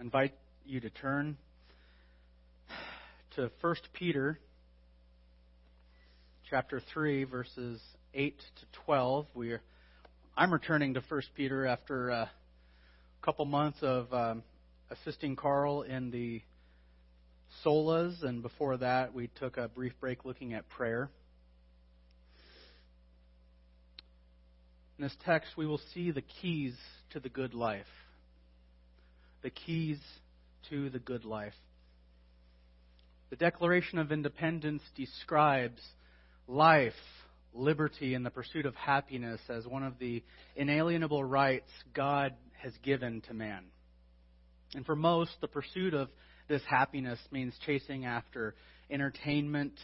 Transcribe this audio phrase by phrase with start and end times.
[0.00, 0.32] invite
[0.64, 1.36] you to turn
[3.36, 4.38] to 1 Peter
[6.48, 7.78] chapter 3 verses
[8.14, 9.26] 8 to 12.
[9.34, 9.60] We are,
[10.34, 12.30] I'm returning to 1 Peter after a
[13.20, 14.42] couple months of um,
[14.90, 16.40] assisting Carl in the
[17.62, 21.10] solas and before that we took a brief break looking at prayer.
[24.96, 26.74] In this text we will see the keys
[27.10, 27.84] to the good life
[29.42, 29.98] the keys
[30.68, 31.54] to the good life.
[33.30, 35.80] The Declaration of Independence describes
[36.48, 36.92] life,
[37.54, 40.22] liberty, and the pursuit of happiness as one of the
[40.56, 43.64] inalienable rights God has given to man.
[44.74, 46.08] And for most, the pursuit of
[46.48, 48.54] this happiness means chasing after
[48.90, 49.74] entertainment,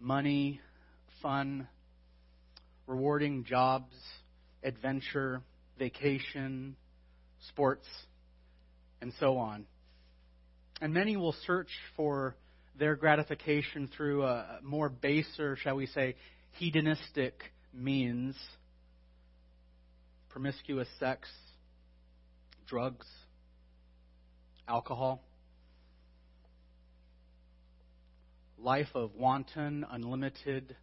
[0.00, 0.60] money,
[1.22, 1.68] fun,
[2.86, 3.94] rewarding jobs,
[4.62, 5.42] adventure,
[5.78, 6.74] vacation,
[7.48, 7.86] sports,
[9.00, 9.66] and so on.
[10.80, 12.36] And many will search for
[12.78, 16.14] their gratification through a more baser, shall we say,
[16.52, 18.36] hedonistic means
[20.28, 21.28] promiscuous sex,
[22.68, 23.06] drugs,
[24.68, 25.22] alcohol.
[28.56, 30.76] Life of wanton, unlimited,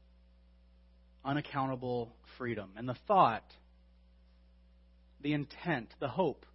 [1.24, 2.72] unaccountable freedom.
[2.76, 3.46] And the thought,
[5.22, 6.46] the intent, the hope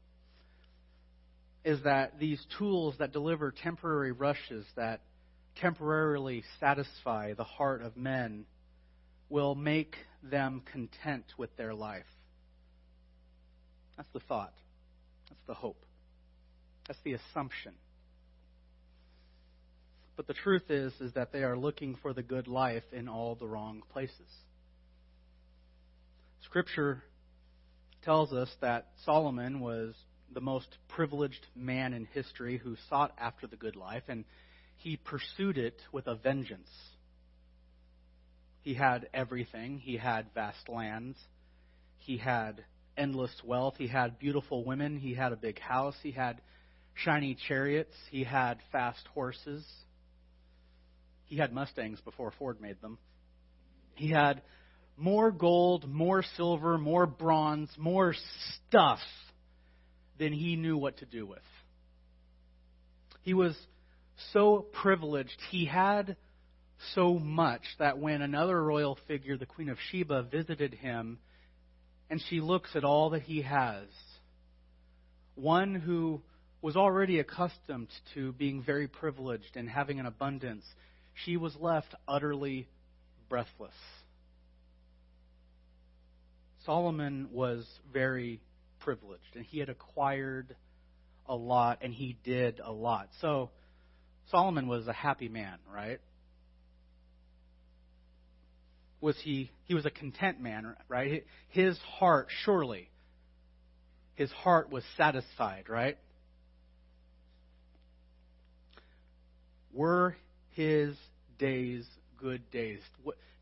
[1.64, 5.02] is that these tools that deliver temporary rushes that
[5.56, 8.44] temporarily satisfy the heart of men
[9.28, 12.06] will make them content with their life.
[13.96, 14.54] That's the thought.
[15.28, 15.84] That's the hope.
[16.88, 17.72] That's the assumption.
[20.16, 23.34] But the truth is is that they are looking for the good life in all
[23.34, 24.16] the wrong places.
[26.44, 27.02] Scripture
[28.02, 29.94] tells us that Solomon was
[30.32, 34.24] the most privileged man in history who sought after the good life, and
[34.76, 36.70] he pursued it with a vengeance.
[38.62, 39.78] He had everything.
[39.78, 41.18] He had vast lands.
[41.98, 42.64] He had
[42.96, 43.74] endless wealth.
[43.78, 44.98] He had beautiful women.
[44.98, 45.96] He had a big house.
[46.02, 46.40] He had
[46.94, 47.94] shiny chariots.
[48.10, 49.66] He had fast horses.
[51.24, 52.98] He had Mustangs before Ford made them.
[53.94, 54.42] He had
[54.96, 58.14] more gold, more silver, more bronze, more
[58.68, 58.98] stuff
[60.20, 61.38] than he knew what to do with.
[63.22, 63.56] He was
[64.32, 65.36] so privileged.
[65.50, 66.16] He had
[66.94, 71.18] so much that when another royal figure, the Queen of Sheba, visited him,
[72.10, 73.86] and she looks at all that he has,
[75.36, 76.20] one who
[76.60, 80.64] was already accustomed to being very privileged and having an abundance,
[81.24, 82.68] she was left utterly
[83.30, 83.74] breathless.
[86.66, 88.42] Solomon was very
[88.80, 90.56] privileged and he had acquired
[91.26, 93.08] a lot and he did a lot.
[93.20, 93.50] So
[94.30, 96.00] Solomon was a happy man, right?
[99.00, 101.24] Was he he was a content man, right?
[101.48, 102.90] His heart surely
[104.20, 105.96] his heart was satisfied, right?
[109.72, 110.14] Were
[110.50, 110.94] his
[111.38, 111.86] days
[112.18, 112.80] good days?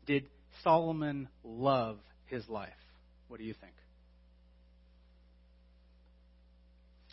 [0.05, 0.29] Did
[0.63, 1.97] Solomon love
[2.27, 2.69] his life?
[3.27, 3.73] What do you think?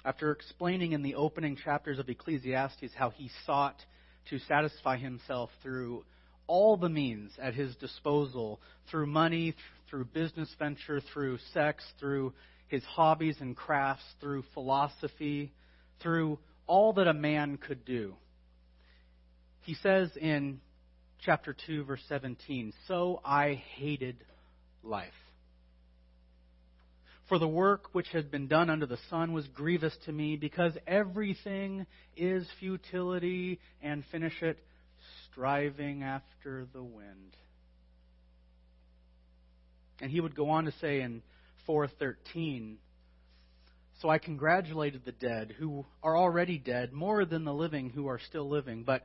[0.07, 3.85] After explaining in the opening chapters of Ecclesiastes how he sought
[4.31, 6.05] to satisfy himself through
[6.47, 9.53] all the means at his disposal through money,
[9.91, 12.33] through business venture, through sex, through
[12.69, 15.53] his hobbies and crafts, through philosophy,
[16.01, 16.39] through
[16.69, 18.15] all that a man could do.
[19.63, 20.61] He says in
[21.21, 24.17] chapter 2, verse 17, So I hated
[24.85, 25.13] life
[27.29, 30.73] for the work which had been done under the sun was grievous to me, because
[30.87, 34.59] everything is futility, and finish it,
[35.31, 37.37] striving after the wind.
[40.01, 41.23] And he would go on to say in
[41.67, 42.79] 413,
[44.01, 48.21] So I congratulated the dead who are already dead, more than the living who are
[48.29, 49.05] still living, but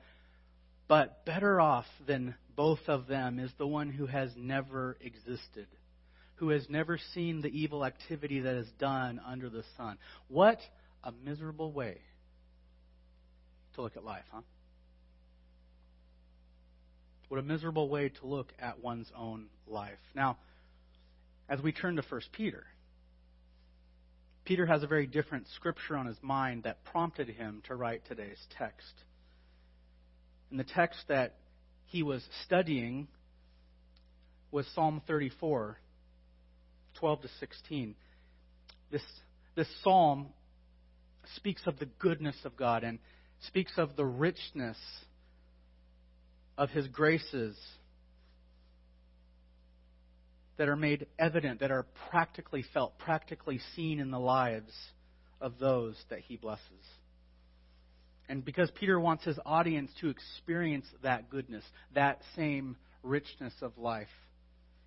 [0.88, 5.68] but better off than both of them is the one who has never existed
[6.42, 9.96] who has never seen the evil activity that is done under the sun.
[10.28, 10.58] What
[11.04, 12.00] a miserable way
[13.76, 14.42] to look at life, huh?
[17.30, 20.00] What a miserable way to look at one's own life.
[20.16, 20.40] Now,
[21.48, 22.64] as we turn to 1 Peter,
[24.44, 28.44] Peter has a very different scripture on his mind that prompted him to write today's
[28.58, 28.94] text.
[30.50, 31.36] And the text that
[31.86, 33.08] he was studying
[34.50, 35.78] was Psalm 34,
[37.02, 37.96] 12 to 16.
[38.92, 39.02] This,
[39.56, 40.28] this psalm
[41.36, 43.00] speaks of the goodness of God and
[43.48, 44.78] speaks of the richness
[46.58, 47.58] of His graces
[50.58, 54.72] that are made evident, that are practically felt, practically seen in the lives
[55.42, 56.62] of those that He blesses.
[58.30, 61.64] And because Peter wants his audience to experience that goodness,
[61.96, 64.08] that same richness of life,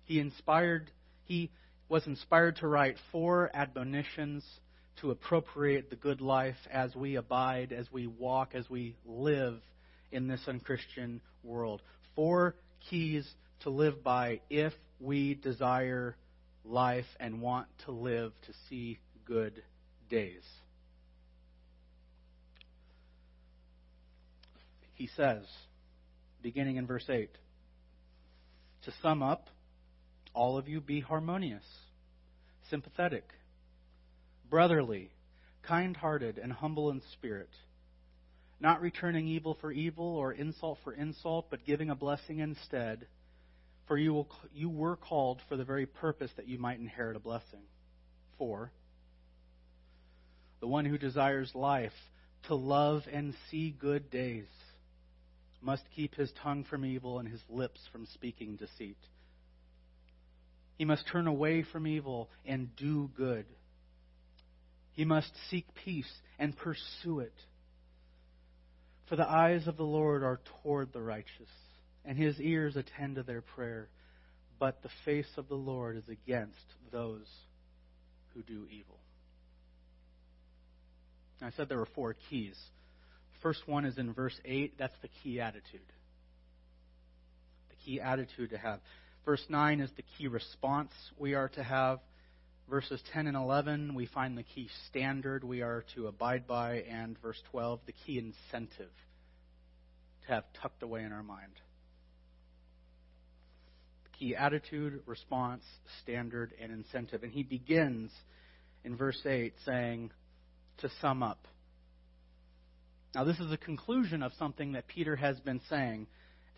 [0.05, 0.89] he inspired
[1.25, 1.51] he
[1.87, 4.43] was inspired to write four admonitions
[5.01, 9.59] to appropriate the good life as we abide, as we walk, as we live
[10.11, 11.81] in this unchristian world.
[12.15, 12.55] Four
[12.89, 13.27] keys
[13.61, 16.15] to live by if we desire
[16.63, 19.61] life and want to live to see good
[20.09, 20.43] days.
[24.93, 25.43] He says,
[26.41, 27.29] beginning in verse 8,
[28.83, 29.49] to sum up,
[30.35, 31.63] all of you be harmonious,
[32.69, 33.23] sympathetic,
[34.49, 35.09] brotherly,
[35.63, 37.49] kind hearted, and humble in spirit,
[38.59, 43.07] not returning evil for evil or insult for insult, but giving a blessing instead.
[43.87, 47.19] For you, will, you were called for the very purpose that you might inherit a
[47.19, 47.61] blessing.
[48.37, 48.71] 4.
[50.59, 51.93] The one who desires life,
[52.47, 54.47] to love and see good days,
[55.61, 58.97] must keep his tongue from evil and his lips from speaking deceit.
[60.77, 63.45] He must turn away from evil and do good.
[64.91, 67.33] He must seek peace and pursue it.
[69.07, 71.49] For the eyes of the Lord are toward the righteous,
[72.03, 73.89] and his ears attend to their prayer.
[74.57, 77.27] But the face of the Lord is against those
[78.33, 78.99] who do evil.
[81.41, 82.57] I said there were four keys.
[83.41, 84.77] First one is in verse 8.
[84.79, 85.81] That's the key attitude.
[87.69, 88.79] The key attitude to have.
[89.25, 91.99] Verse 9 is the key response we are to have.
[92.69, 96.81] Verses 10 and 11, we find the key standard we are to abide by.
[96.81, 98.91] And verse 12, the key incentive
[100.21, 101.53] to have tucked away in our mind.
[104.05, 105.63] The key attitude, response,
[106.03, 107.23] standard, and incentive.
[107.23, 108.11] And he begins
[108.83, 110.11] in verse 8 saying,
[110.79, 111.47] to sum up.
[113.13, 116.07] Now, this is a conclusion of something that Peter has been saying,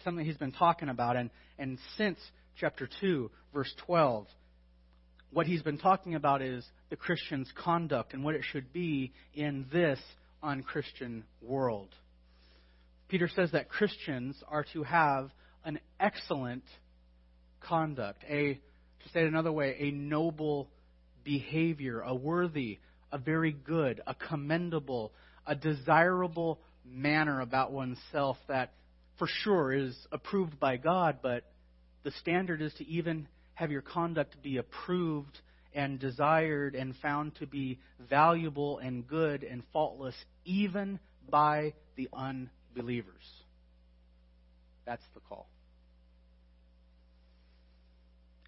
[0.03, 1.15] something he's been talking about.
[1.15, 1.29] And,
[1.59, 2.17] and since
[2.59, 4.27] chapter 2, verse 12,
[5.31, 9.65] what he's been talking about is the Christian's conduct and what it should be in
[9.71, 9.99] this
[10.41, 11.89] unchristian world.
[13.09, 15.29] Peter says that Christians are to have
[15.63, 16.63] an excellent
[17.61, 20.69] conduct, a, to say it another way, a noble
[21.23, 22.79] behavior, a worthy,
[23.11, 25.11] a very good, a commendable,
[25.45, 28.73] a desirable manner about oneself that
[29.19, 31.43] for sure is approved by God, but
[32.07, 35.41] the standard is to even have your conduct be approved
[35.73, 40.15] and desired and found to be valuable and good and faultless
[40.45, 43.25] even by the unbelievers.
[44.85, 45.49] That's the call.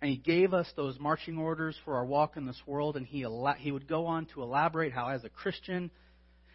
[0.01, 3.25] And he gave us those marching orders for our walk in this world, and he,
[3.57, 5.91] he would go on to elaborate how, as a Christian,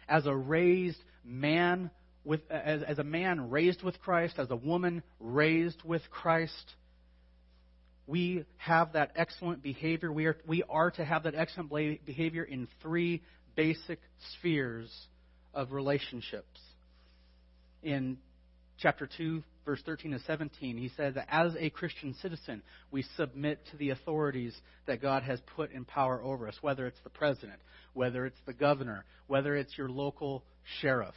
[0.09, 1.91] as a raised man,
[2.23, 6.73] with, as, as a man raised with Christ, as a woman raised with Christ,
[8.07, 10.11] we have that excellent behavior.
[10.11, 11.69] We are, we are to have that excellent
[12.05, 13.21] behavior in three
[13.55, 13.99] basic
[14.33, 14.91] spheres
[15.53, 16.59] of relationships.
[17.81, 18.17] In
[18.79, 23.59] chapter 2, verse 13 to 17, he says that as a Christian citizen, we submit
[23.71, 27.59] to the authorities that God has put in power over us, whether it's the president,
[27.93, 30.43] whether it's the governor, whether it's your local
[30.81, 31.15] sheriff.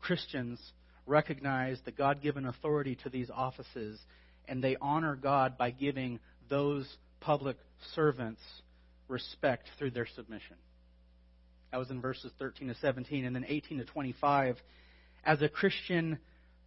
[0.00, 0.60] Christians
[1.06, 3.98] recognize the God given authority to these offices,
[4.48, 6.86] and they honor God by giving those
[7.20, 7.56] public
[7.94, 8.40] servants
[9.08, 10.56] respect through their submission.
[11.70, 13.24] That was in verses 13 to 17.
[13.24, 14.56] And then 18 to 25.
[15.24, 16.18] As a Christian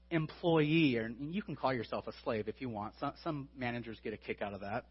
[0.09, 2.93] employee, or you can call yourself a slave if you want.
[2.99, 4.85] Some, some managers get a kick out of that.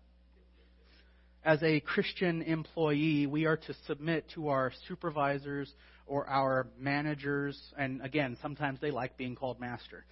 [1.45, 5.71] As a Christian employee, we are to submit to our supervisors
[6.07, 10.05] or our managers, and again, sometimes they like being called master.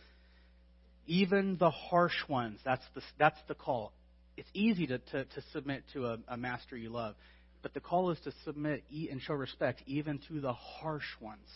[1.06, 3.92] Even the harsh ones, that's the, that's the call.
[4.37, 7.14] It's easy to, to, to submit to a, a master you love,
[7.62, 11.49] but the call is to submit and show respect even to the harsh ones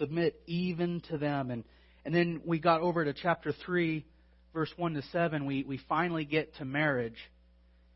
[0.00, 1.50] submit even to them.
[1.50, 1.64] And,
[2.04, 4.04] and then we got over to chapter 3,
[4.52, 5.46] verse 1 to 7.
[5.46, 7.18] We, we finally get to marriage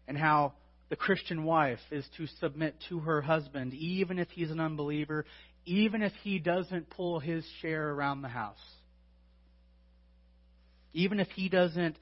[0.07, 0.53] and how
[0.91, 5.25] the Christian wife is to submit to her husband, even if he's an unbeliever,
[5.65, 8.59] even if he doesn't pull his share around the house,
[10.95, 11.97] even if he doesn't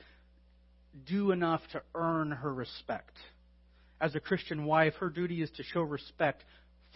[1.06, 3.16] do enough to earn her respect.
[4.00, 6.44] as a Christian wife, her duty is to show respect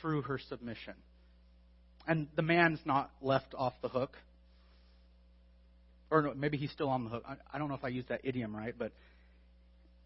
[0.01, 0.95] through her submission.
[2.07, 4.17] And the man's not left off the hook.
[6.11, 7.25] Or maybe he's still on the hook.
[7.53, 8.93] I don't know if I used that idiom right, but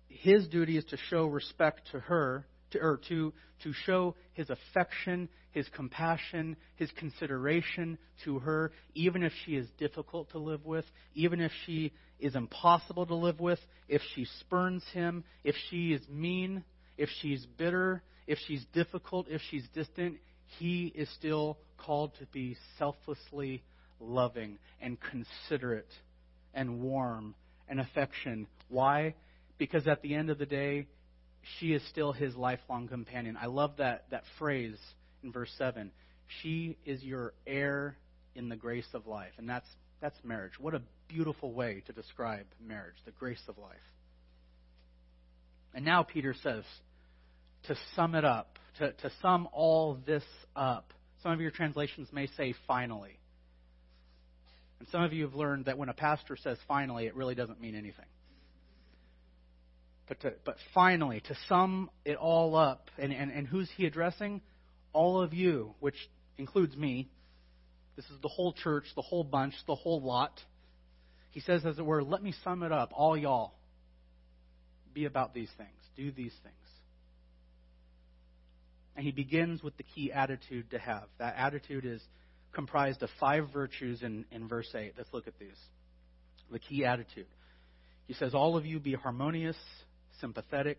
[0.09, 5.29] his duty is to show respect to her, to, or to, to show his affection,
[5.53, 10.85] his compassion, his consideration to her, even if she is difficult to live with,
[11.15, 13.59] even if she is impossible to live with,
[13.89, 16.65] if she spurns him, if she is mean,
[16.97, 20.19] if she's bitter, if she's difficult, if she's distant,
[20.59, 23.63] he is still called to be selflessly
[23.99, 25.91] loving and considerate
[26.55, 27.35] and warm
[27.69, 28.47] and affection.
[28.69, 29.15] Why?
[29.59, 30.87] Because at the end of the day,
[31.59, 33.37] she is still his lifelong companion.
[33.41, 34.79] I love that, that phrase
[35.23, 35.91] in verse 7.
[36.43, 37.97] She is your heir
[38.35, 39.33] in the grace of life.
[39.39, 39.67] And that's,
[40.01, 40.53] that's marriage.
[40.59, 43.77] What a beautiful way to describe marriage, the grace of life.
[45.75, 46.65] And now Peter says,
[47.65, 50.25] to sum it up, to, to sum all this
[50.57, 50.93] up,
[51.23, 53.19] some of your translations may say finally.
[54.79, 57.61] And some of you have learned that when a pastor says finally, it really doesn't
[57.61, 58.07] mean anything.
[60.11, 64.41] But, to, but finally, to sum it all up, and, and, and who's he addressing?
[64.93, 65.95] All of you, which
[66.37, 67.09] includes me.
[67.95, 70.33] This is the whole church, the whole bunch, the whole lot.
[71.31, 73.55] He says, as it were, let me sum it up, all y'all.
[74.93, 76.57] Be about these things, do these things.
[78.97, 81.05] And he begins with the key attitude to have.
[81.21, 82.03] That attitude is
[82.51, 84.95] comprised of five virtues in, in verse 8.
[84.99, 85.57] Let's look at these.
[86.51, 87.29] The key attitude.
[88.09, 89.57] He says, All of you be harmonious,
[90.21, 90.79] sympathetic,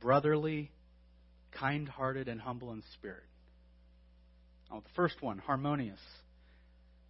[0.00, 0.70] brotherly,
[1.52, 3.24] kind hearted, and humble in spirit.
[4.70, 6.00] Now, the first one, harmonious.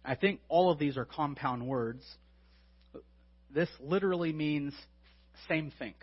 [0.03, 2.03] I think all of these are compound words.
[3.53, 4.73] This literally means
[5.47, 5.95] same think.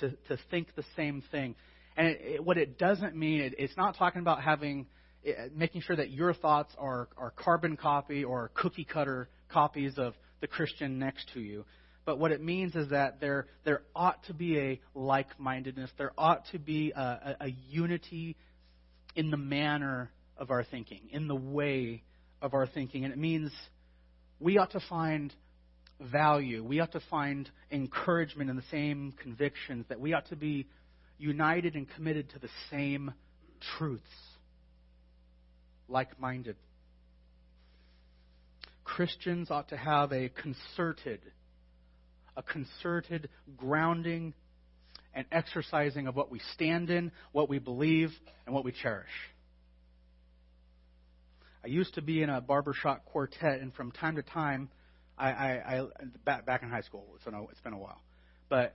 [0.00, 1.54] To, to think the same thing.
[1.96, 4.86] And it, it, what it doesn't mean, it, it's not talking about having,
[5.24, 10.14] eh, making sure that your thoughts are, are carbon copy or cookie cutter copies of
[10.42, 11.64] the Christian next to you.
[12.06, 15.90] But what it means is that there, there ought to be a like mindedness.
[15.98, 18.36] There ought to be a, a, a unity
[19.16, 22.04] in the manner of our thinking, in the way
[22.40, 23.04] of our thinking.
[23.04, 23.50] And it means
[24.38, 25.34] we ought to find
[26.00, 26.62] value.
[26.62, 30.68] We ought to find encouragement in the same convictions, that we ought to be
[31.18, 33.12] united and committed to the same
[33.78, 34.04] truths,
[35.88, 36.56] like minded.
[38.84, 41.20] Christians ought to have a concerted,
[42.36, 44.34] a concerted grounding
[45.14, 48.10] and exercising of what we stand in, what we believe,
[48.44, 49.08] and what we cherish.
[51.64, 54.68] I used to be in a barbershop quartet, and from time to time,
[55.18, 55.86] I, I, I
[56.24, 58.00] back, back in high school, so no, it's been a while,
[58.48, 58.74] but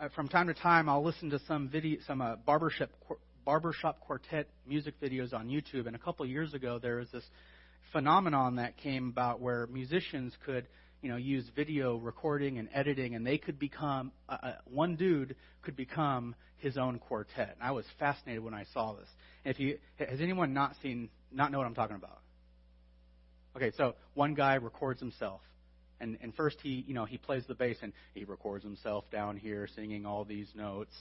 [0.00, 2.90] uh, from time to time, I'll listen to some video, some uh, barbershop
[3.44, 5.86] barbershop quartet music videos on YouTube.
[5.86, 7.24] And a couple years ago, there was this
[7.92, 10.66] phenomenon that came about where musicians could,
[11.04, 15.36] you know, use video recording and editing, and they could become uh, uh, one dude
[15.62, 17.56] could become his own quartet.
[17.60, 19.08] And I was fascinated when I saw this.
[19.44, 22.20] And if you has anyone not seen, not know what I'm talking about?
[23.54, 25.40] Okay, so one guy records himself
[26.00, 29.36] and, and first he, you know, he plays the bass and he records himself down
[29.36, 30.92] here singing all these notes.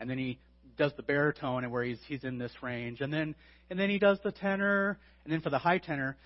[0.00, 0.38] And then he
[0.76, 3.00] does the baritone and where he's, he's in this range.
[3.00, 3.34] And then,
[3.70, 4.98] and then he does the tenor.
[5.24, 6.16] And then for the high tenor,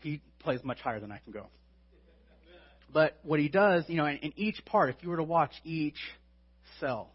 [0.00, 1.46] he plays much higher than I can go.
[2.96, 5.52] But what he does, you know, in, in each part, if you were to watch
[5.64, 5.98] each
[6.80, 7.10] cell,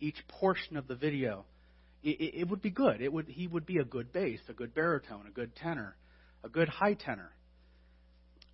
[0.00, 1.44] each portion of the video,
[2.02, 3.00] it, it would be good.
[3.00, 5.94] It would, he would be a good bass, a good baritone, a good tenor,
[6.42, 7.30] a good high tenor.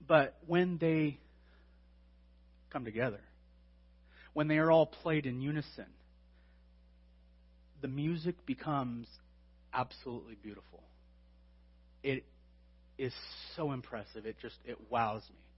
[0.07, 1.21] But when they
[2.69, 3.23] come together,
[4.35, 5.87] when they are all played in unison,
[7.81, 9.07] the music becomes
[9.73, 10.83] absolutely beautiful.
[12.03, 12.27] It
[12.99, 13.15] is
[13.57, 14.27] so impressive.
[14.27, 15.50] It just it wows me.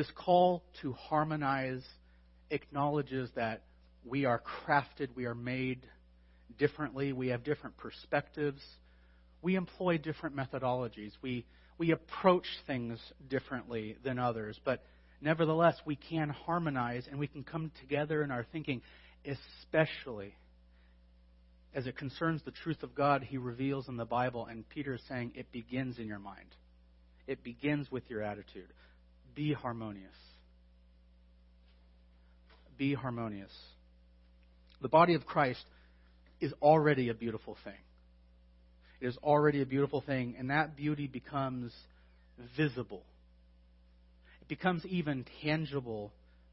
[0.00, 1.84] This call to harmonize
[2.50, 3.64] acknowledges that
[4.02, 5.86] we are crafted, we are made
[6.58, 8.62] differently, we have different perspectives,
[9.42, 11.10] we employ different methodologies.
[11.20, 11.44] We
[11.76, 14.82] we approach things differently than others, but
[15.20, 18.80] nevertheless, we can harmonize and we can come together in our thinking,
[19.26, 20.34] especially
[21.74, 24.46] as it concerns the truth of God he reveals in the Bible.
[24.46, 26.56] And Peter is saying it begins in your mind,
[27.26, 28.72] it begins with your attitude.
[29.34, 30.06] Be harmonious.
[32.78, 33.52] Be harmonious.
[34.80, 35.64] The body of Christ
[36.40, 37.74] is already a beautiful thing.
[39.00, 41.72] It is already a beautiful thing, and that beauty becomes
[42.56, 43.02] visible.
[44.42, 46.12] It becomes even tangible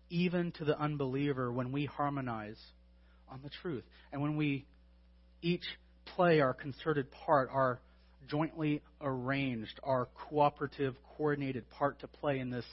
[0.10, 2.60] even to the unbeliever when we harmonize
[3.30, 3.84] on the truth.
[4.12, 4.66] And when we
[5.42, 5.66] each
[6.16, 7.80] play our concerted part, our
[8.28, 12.66] jointly arranged, our cooperative, coordinated part to play in this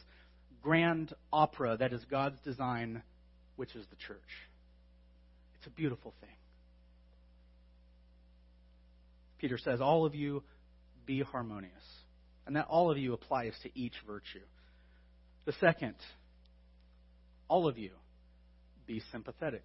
[0.63, 3.03] grand opera that is God's design,
[3.57, 4.19] which is the church.
[5.57, 6.31] It's a beautiful thing.
[9.39, 10.43] Peter says, All of you
[11.07, 11.73] be harmonious.
[12.47, 14.45] And that all of you applies to each virtue.
[15.47, 15.95] The second,
[17.49, 17.91] all of you
[18.87, 19.65] be sympathetic.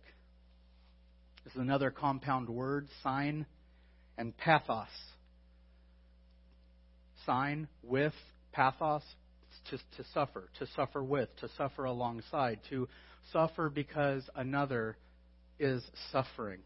[1.44, 3.46] This is another compound word, sign
[4.18, 4.88] and pathos.
[7.30, 8.14] Sign with,
[8.54, 9.04] pathos,
[9.70, 12.88] to, to suffer, to suffer with, to suffer alongside, to
[13.32, 14.98] suffer because another
[15.60, 16.62] is suffering.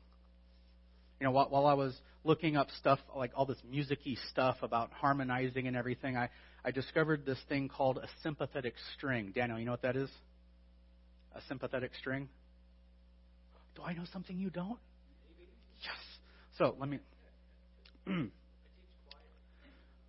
[1.19, 1.93] You know, while, while I was
[2.23, 6.29] looking up stuff, like all this musicy stuff about harmonizing and everything, I,
[6.63, 9.33] I discovered this thing called a sympathetic string.
[9.35, 10.09] Daniel, you know what that is?
[11.35, 12.29] A sympathetic string?
[13.75, 14.79] Do I know something you don't?
[15.81, 15.97] Yes.
[16.57, 16.99] So let me.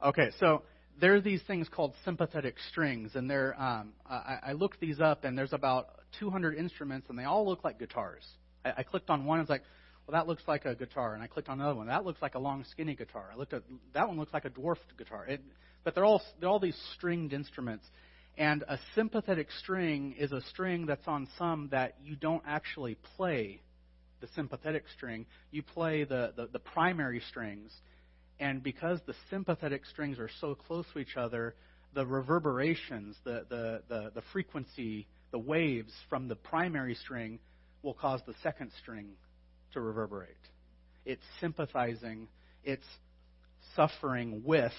[0.04, 0.62] okay, so
[1.00, 3.60] there are these things called sympathetic strings, and they're.
[3.60, 5.88] Um, I, I looked these up, and there's about
[6.20, 8.24] 200 instruments, and they all look like guitars.
[8.64, 9.62] I, I clicked on one, it's like,
[10.06, 11.86] well, that looks like a guitar, and I clicked on another one.
[11.86, 13.30] That looks like a long, skinny guitar.
[13.32, 13.62] I looked at
[13.94, 15.26] that one looks like a dwarfed guitar.
[15.26, 15.40] It,
[15.82, 17.84] but they're all they're all these stringed instruments.
[18.36, 23.62] And a sympathetic string is a string that's on some that you don't actually play
[24.20, 25.26] the sympathetic string.
[25.52, 27.70] You play the, the, the primary strings.
[28.40, 31.54] And because the sympathetic strings are so close to each other,
[31.94, 37.38] the reverberations, the, the, the, the frequency, the waves from the primary string
[37.82, 39.10] will cause the second string
[39.72, 40.36] to reverberate.
[41.04, 42.28] It's sympathizing,
[42.64, 42.86] it's
[43.76, 44.72] suffering with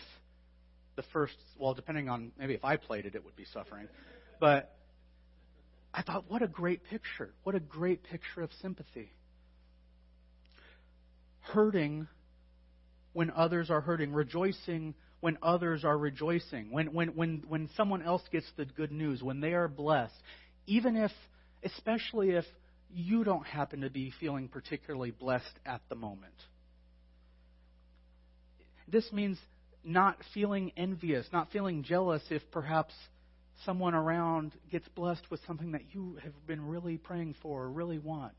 [0.95, 3.87] the first, well, depending on maybe if I played it, it would be suffering.
[4.39, 4.75] But
[5.93, 7.33] I thought, what a great picture.
[7.43, 9.11] What a great picture of sympathy.
[11.41, 12.07] Hurting
[13.15, 18.21] when others are hurting, rejoicing when others are rejoicing, when, when, when, when someone else
[18.29, 20.13] gets the good news, when they are blessed,
[20.67, 21.11] even if,
[21.63, 22.43] especially if
[22.93, 26.33] you don't happen to be feeling particularly blessed at the moment.
[28.89, 29.37] This means
[29.81, 32.93] not feeling envious, not feeling jealous if perhaps
[33.63, 37.97] someone around gets blessed with something that you have been really praying for or really
[37.97, 38.35] want.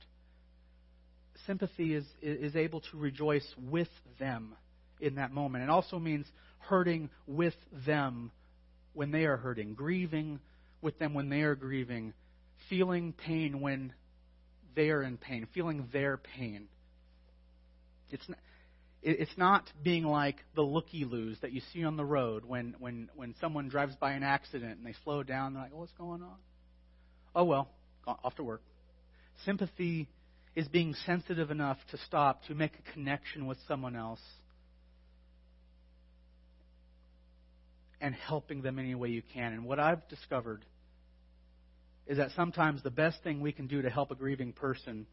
[1.47, 4.55] Sympathy is, is able to rejoice with them
[5.01, 5.65] in that moment.
[5.65, 6.27] It also means
[6.59, 7.55] hurting with
[7.87, 8.31] them
[8.93, 10.41] when they are hurting, grieving
[10.81, 12.15] with them when they are grieving,
[12.69, 13.93] feeling pain when
[14.75, 16.69] they are in pain, feeling their pain.
[18.11, 18.39] It's not,
[19.03, 23.09] it's not being like the looky loos that you see on the road when, when,
[23.15, 25.55] when someone drives by an accident and they slow down.
[25.55, 26.37] They're like, oh, what's going on?
[27.35, 27.69] Oh, well,
[28.07, 28.63] off to work.
[29.45, 30.09] Sympathy
[30.55, 34.21] is being sensitive enough to stop, to make a connection with someone else,
[38.01, 39.53] and helping them any way you can.
[39.53, 40.65] And what I've discovered
[42.07, 45.07] is that sometimes the best thing we can do to help a grieving person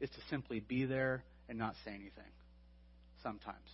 [0.00, 2.32] is to simply be there and not say anything
[3.22, 3.68] sometimes.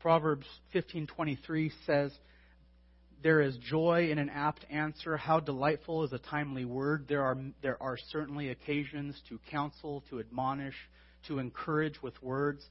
[0.00, 2.18] Proverbs 15:23 says,
[3.22, 5.16] "There is joy in an apt answer.
[5.16, 7.06] How delightful is a timely word.
[7.06, 10.88] There are there are certainly occasions to counsel, to admonish,
[11.24, 12.66] to encourage with words,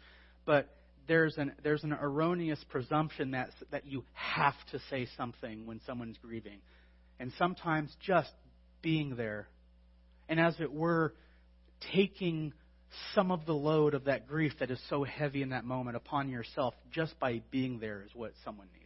[0.45, 0.76] but
[1.10, 6.17] there's an there's an erroneous presumption that that you have to say something when someone's
[6.22, 6.60] grieving.
[7.19, 8.32] And sometimes just
[8.82, 9.50] being there
[10.30, 11.13] and as it were
[11.91, 12.54] taking
[13.13, 16.30] some of the load of that grief that is so heavy in that moment upon
[16.30, 18.86] yourself just by being there is what someone needs.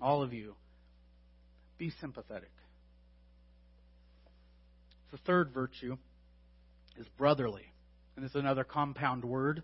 [0.00, 0.54] All of you,
[1.76, 2.50] be sympathetic.
[5.10, 5.96] The third virtue
[6.96, 7.71] is brotherly.
[8.16, 9.62] And this is another compound word.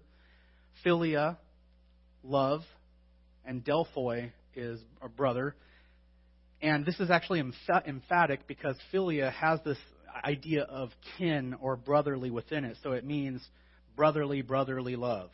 [0.85, 1.37] Philia,
[2.23, 2.63] love,
[3.45, 5.55] and Delphoi is a brother.
[6.61, 9.79] And this is actually emphatic because philia has this
[10.25, 12.77] idea of kin or brotherly within it.
[12.83, 13.47] So it means
[13.97, 15.31] brotherly, brotherly love.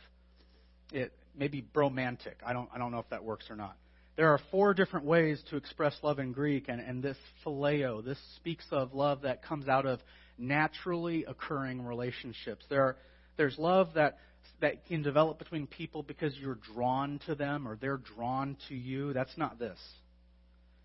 [0.91, 2.37] It may be bromantic.
[2.45, 3.75] I don't, I don't know if that works or not.
[4.15, 8.17] There are four different ways to express love in Greek, and, and this phileo, this
[8.37, 9.99] speaks of love that comes out of
[10.37, 12.65] naturally occurring relationships.
[12.69, 12.97] There are,
[13.37, 14.17] there's love that,
[14.61, 19.13] that can develop between people because you're drawn to them or they're drawn to you.
[19.13, 19.79] That's not this.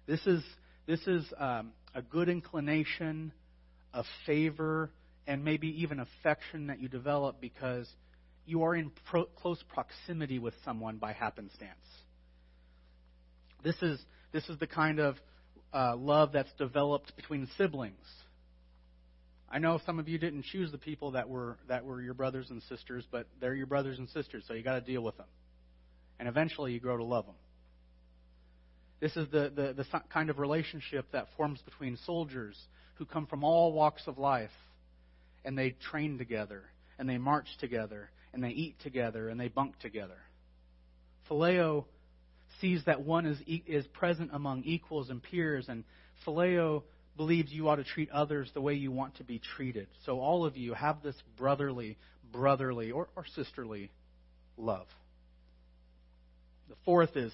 [0.07, 0.43] This is,
[0.87, 3.33] this is um, a good inclination,
[3.93, 4.91] a favor,
[5.27, 7.89] and maybe even affection that you develop because
[8.47, 11.79] you are in pro- close proximity with someone by happenstance.
[13.63, 14.01] This is,
[14.33, 15.17] this is the kind of
[15.73, 17.95] uh, love that's developed between siblings.
[19.51, 22.51] I know some of you didn't choose the people that were that were your brothers
[22.51, 25.27] and sisters, but they're your brothers and sisters, so you got to deal with them.
[26.19, 27.35] And eventually you grow to love them.
[29.01, 32.57] This is the, the, the kind of relationship that forms between soldiers
[32.97, 34.51] who come from all walks of life
[35.45, 36.65] and they train together
[36.99, 40.19] and they march together and they eat together and they bunk together.
[41.31, 41.87] Phileo
[42.61, 45.85] sees that one is, is present among equals and peers, and
[46.27, 46.83] Phileo
[47.21, 49.87] believes you ought to treat others the way you want to be treated.
[50.07, 51.99] So all of you have this brotherly,
[52.33, 53.91] brotherly, or, or sisterly
[54.57, 54.87] love.
[56.71, 57.31] The fourth is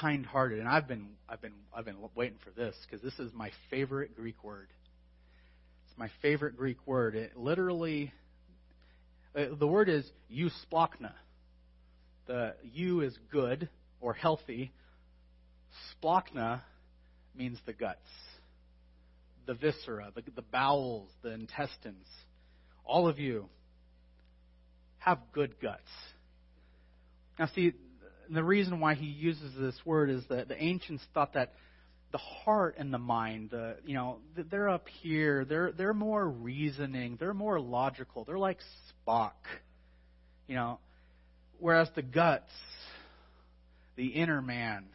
[0.00, 3.50] kind-hearted, and I've been I've been I've been waiting for this because this is my
[3.68, 4.68] favorite Greek word.
[5.88, 7.16] It's my favorite Greek word.
[7.16, 8.12] It literally
[9.34, 11.14] uh, the word is eusplanchna.
[12.28, 13.68] The eu is good
[14.00, 14.70] or healthy.
[16.00, 16.60] Splanchna
[17.34, 18.06] means the guts,
[19.46, 22.06] the viscera, the, the bowels, the intestines.
[22.84, 23.48] All of you
[24.98, 25.82] have good guts.
[27.38, 27.72] Now, see,
[28.30, 31.52] the reason why he uses this word is that the ancients thought that
[32.12, 34.18] the heart and the mind, the, you know,
[34.50, 35.44] they're up here.
[35.44, 37.16] They're they're more reasoning.
[37.18, 38.24] They're more logical.
[38.24, 38.58] They're like
[39.06, 39.32] Spock,
[40.46, 40.78] you know.
[41.58, 42.50] Whereas the guts,
[43.96, 44.86] the inner man,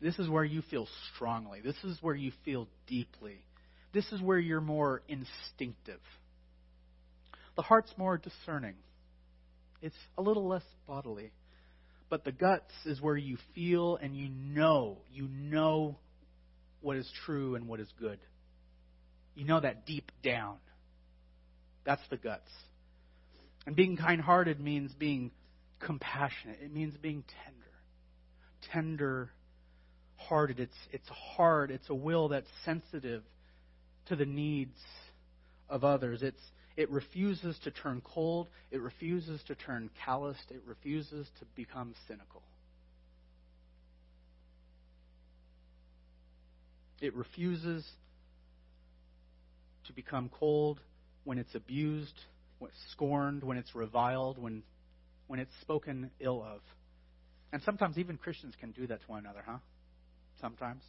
[0.00, 1.60] this is where you feel strongly.
[1.60, 3.44] This is where you feel deeply.
[3.92, 6.00] This is where you're more instinctive.
[7.56, 8.74] The heart's more discerning.
[9.82, 11.32] It's a little less bodily.
[12.10, 15.98] But the guts is where you feel and you know, you know
[16.80, 18.18] what is true and what is good.
[19.34, 20.56] You know that deep down.
[21.84, 22.50] That's the guts.
[23.66, 25.30] And being kind hearted means being
[25.80, 27.66] compassionate, it means being tender.
[28.72, 29.30] Tender
[30.18, 30.60] hearted.
[30.60, 33.22] It's, it's hard, it's a will that's sensitive
[34.06, 34.78] to the needs
[35.68, 36.22] of others.
[36.22, 36.40] It's,
[36.76, 38.48] it refuses to turn cold.
[38.70, 40.50] It refuses to turn calloused.
[40.50, 42.42] It refuses to become cynical.
[47.00, 47.84] It refuses
[49.86, 50.80] to become cold
[51.24, 52.14] when it's abused,
[52.58, 54.62] when it's scorned, when it's reviled, when,
[55.26, 56.60] when it's spoken ill of.
[57.52, 59.58] And sometimes even Christians can do that to one another, huh?
[60.40, 60.82] Sometimes.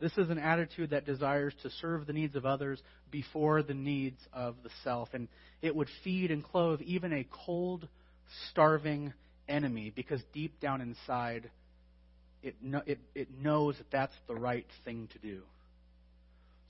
[0.00, 4.18] This is an attitude that desires to serve the needs of others before the needs
[4.32, 5.08] of the self.
[5.12, 5.28] And
[5.62, 7.88] it would feed and clothe even a cold,
[8.50, 9.12] starving
[9.48, 11.50] enemy because deep down inside,
[12.42, 15.42] it, it, it knows that that's the right thing to do.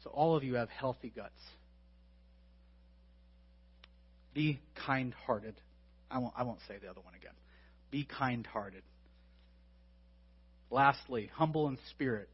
[0.05, 1.33] So all of you have healthy guts.
[4.35, 5.55] Be kind hearted.
[6.11, 7.33] I won't, I won't say the other one again.
[7.91, 8.83] Be kind hearted.
[10.75, 12.29] Lastly, humble in spirit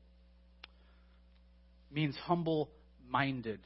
[1.93, 2.71] means humble
[3.07, 3.61] minded.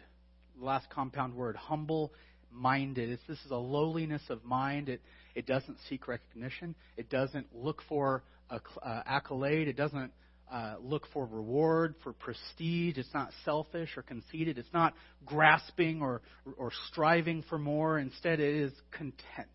[0.60, 2.12] Last compound word, humble
[2.50, 3.20] minded.
[3.28, 4.88] this is a lowliness of mind.
[4.88, 5.00] It,
[5.36, 6.74] it doesn't seek recognition.
[6.96, 9.68] It doesn't look for a, uh, accolade.
[9.68, 10.10] It doesn't
[10.52, 12.98] uh, look for reward, for prestige.
[12.98, 14.58] It's not selfish or conceited.
[14.58, 16.20] It's not grasping or,
[16.56, 18.00] or striving for more.
[18.00, 19.46] Instead, it is content.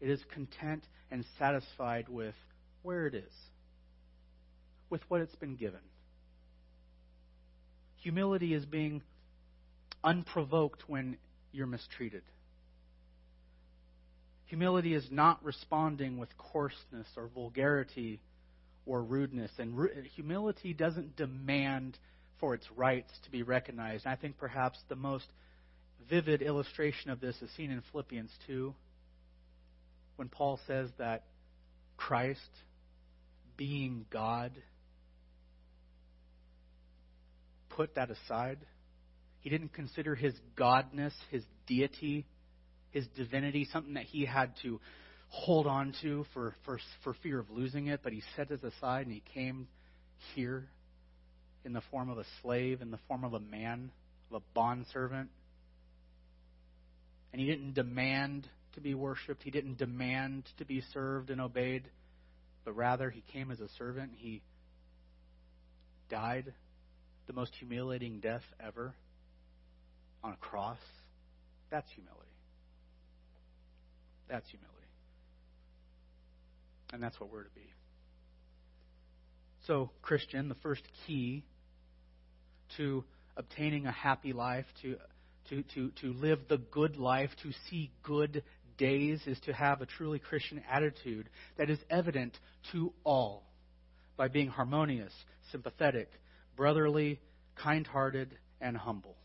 [0.00, 2.36] It is content and satisfied with
[2.86, 3.32] where it is,
[4.88, 5.80] with what it's been given.
[8.02, 9.02] Humility is being
[10.04, 11.16] unprovoked when
[11.50, 12.22] you're mistreated.
[14.44, 18.20] Humility is not responding with coarseness or vulgarity
[18.86, 19.50] or rudeness.
[19.58, 19.74] And
[20.14, 21.98] humility doesn't demand
[22.38, 24.04] for its rights to be recognized.
[24.04, 25.26] And I think perhaps the most
[26.08, 28.72] vivid illustration of this is seen in Philippians 2
[30.14, 31.24] when Paul says that
[31.96, 32.40] Christ,
[33.56, 34.52] being God,
[37.70, 38.58] put that aside.
[39.40, 42.26] He didn't consider his godness, his deity,
[42.90, 44.80] his divinity something that he had to
[45.28, 49.06] hold on to for, for, for fear of losing it, but he set it aside
[49.06, 49.68] and he came
[50.34, 50.66] here
[51.64, 53.90] in the form of a slave, in the form of a man,
[54.30, 55.28] of a bondservant.
[57.32, 61.84] And he didn't demand to be worshiped, he didn't demand to be served and obeyed,
[62.66, 64.10] but rather he came as a servant.
[64.16, 64.42] He
[66.10, 66.52] died
[67.26, 68.92] the most humiliating death ever
[70.22, 70.78] on a cross,
[71.70, 72.22] that's humility.
[74.28, 74.72] That's humility.
[76.92, 77.72] And that's what we're to be.
[79.66, 81.44] So, Christian, the first key
[82.76, 83.04] to
[83.36, 84.96] obtaining a happy life, to,
[85.50, 88.42] to, to, to live the good life, to see good
[88.78, 92.38] days, is to have a truly Christian attitude that is evident
[92.72, 93.44] to all
[94.16, 95.12] by being harmonious,
[95.50, 96.08] sympathetic,
[96.56, 97.20] brotherly,
[97.54, 99.16] kind hearted, and humble.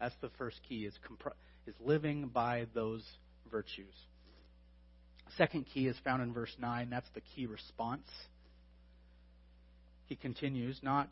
[0.00, 0.94] That's the first key is,
[1.66, 3.02] is living by those
[3.50, 3.94] virtues.
[5.36, 6.88] Second key is found in verse 9.
[6.90, 8.06] That's the key response.
[10.06, 11.08] He continues, not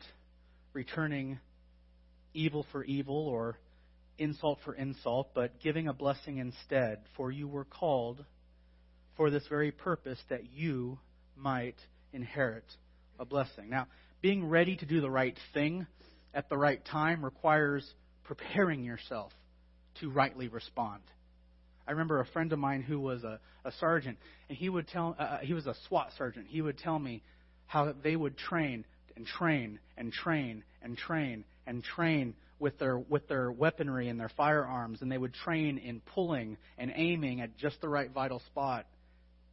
[0.73, 1.39] returning
[2.33, 3.57] evil for evil or
[4.17, 6.99] insult for insult, but giving a blessing instead.
[7.17, 8.23] For you were called
[9.17, 10.99] for this very purpose, that you
[11.35, 11.77] might
[12.13, 12.65] inherit
[13.19, 13.69] a blessing.
[13.69, 13.87] Now,
[14.21, 15.87] being ready to do the right thing
[16.33, 17.87] at the right time requires
[18.23, 19.31] preparing yourself
[20.01, 21.01] to rightly respond.
[21.87, 24.17] I remember a friend of mine who was a, a sergeant,
[24.49, 26.47] and he would tell uh, uh he was a SWAT sergeant.
[26.49, 27.21] He would tell me
[27.67, 33.27] how they would train and train and train and train and train with their with
[33.27, 37.81] their weaponry and their firearms, and they would train in pulling and aiming at just
[37.81, 38.85] the right vital spot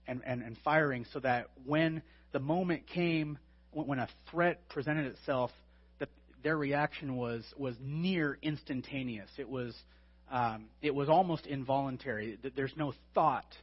[0.07, 3.39] and, and, and firing, so that when the moment came,
[3.73, 5.51] when a threat presented itself,
[5.99, 6.09] that
[6.43, 9.31] their reaction was was near instantaneous.
[9.37, 9.75] It was
[10.31, 12.39] um, it was almost involuntary.
[12.57, 13.57] There's no thought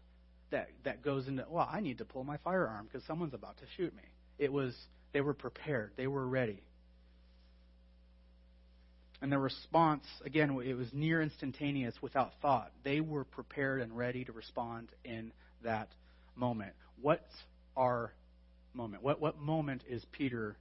[0.52, 3.64] that that goes into well, I need to pull my firearm because someone's about to
[3.78, 4.04] shoot me.
[4.38, 4.76] It was
[5.14, 5.92] they were prepared.
[5.96, 6.62] They were ready.
[9.22, 12.72] And the response, again, it was near instantaneous without thought.
[12.84, 15.90] They were prepared and ready to respond in that
[16.36, 16.72] moment.
[17.02, 17.34] What's
[17.76, 18.14] our
[18.74, 19.04] moment?
[19.04, 20.56] What, what moment is Peter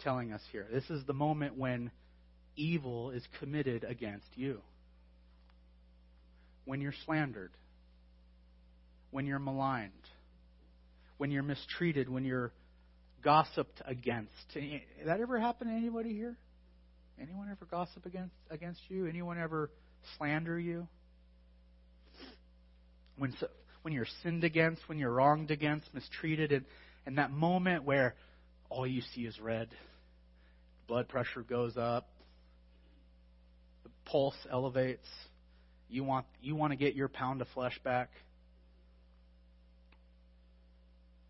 [0.00, 0.66] telling us here?
[0.72, 1.92] This is the moment when
[2.56, 4.60] evil is committed against you.
[6.64, 7.52] When you're slandered.
[9.12, 9.92] When you're maligned.
[11.16, 12.08] When you're mistreated.
[12.08, 12.50] When you're
[13.22, 14.32] gossiped against.
[15.04, 16.36] That ever happen to anybody here?
[17.20, 19.06] Anyone ever gossip against against you?
[19.06, 19.70] Anyone ever
[20.16, 20.86] slander you?
[23.16, 23.48] When so,
[23.82, 26.64] when you're sinned against, when you're wronged against, mistreated, and,
[27.06, 28.14] and that moment where
[28.68, 29.68] all you see is red,
[30.86, 32.08] blood pressure goes up,
[33.84, 35.08] the pulse elevates,
[35.88, 38.10] you want you want to get your pound of flesh back.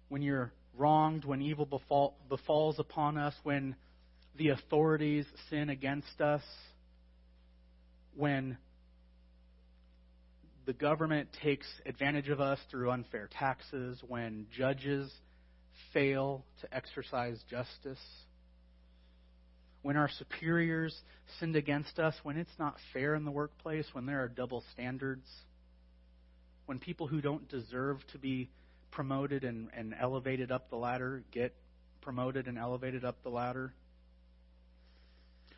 [0.08, 3.76] When you're wronged, when evil befall, befalls upon us, when
[4.36, 6.42] the authorities sin against us,
[8.14, 8.56] when
[10.64, 15.12] the government takes advantage of us through unfair taxes, when judges
[15.92, 18.02] fail to exercise justice,
[19.82, 20.94] when our superiors
[21.38, 25.28] sinned against us, when it's not fair in the workplace, when there are double standards,
[26.66, 28.50] when people who don't deserve to be
[28.90, 31.54] promoted and, and elevated up the ladder get
[32.00, 33.72] promoted and elevated up the ladder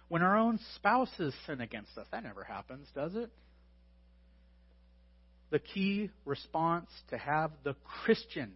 [0.08, 2.06] when our own spouses sin against us.
[2.10, 3.30] That never happens, does it?
[5.50, 8.52] The key response to have the Christian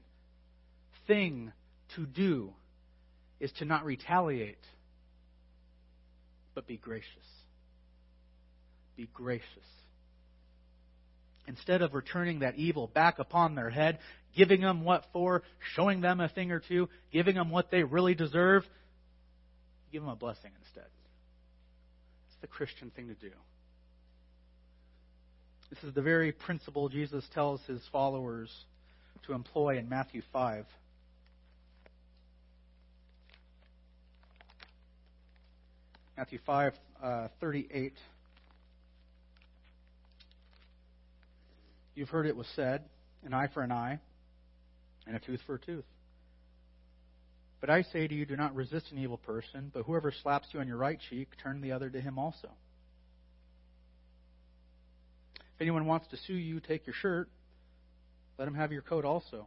[1.06, 1.52] thing
[1.96, 2.52] to do
[3.40, 4.58] is to not retaliate,
[6.54, 7.08] but be gracious.
[8.96, 9.46] Be gracious.
[11.48, 13.98] Instead of returning that evil back upon their head,
[14.36, 15.42] giving them what for,
[15.74, 18.64] showing them a thing or two, giving them what they really deserve,
[19.90, 20.91] give them a blessing instead
[22.42, 23.32] the Christian thing to do.
[25.70, 28.50] This is the very principle Jesus tells his followers
[29.26, 30.66] to employ in Matthew 5.
[36.18, 37.94] Matthew 5, uh, 38.
[41.94, 42.82] You've heard it was said,
[43.24, 43.98] an eye for an eye,
[45.06, 45.84] and a tooth for a tooth.
[47.62, 50.58] But I say to you, do not resist an evil person, but whoever slaps you
[50.58, 52.48] on your right cheek, turn the other to him also.
[55.36, 57.28] If anyone wants to sue you, take your shirt.
[58.36, 59.46] Let him have your coat also.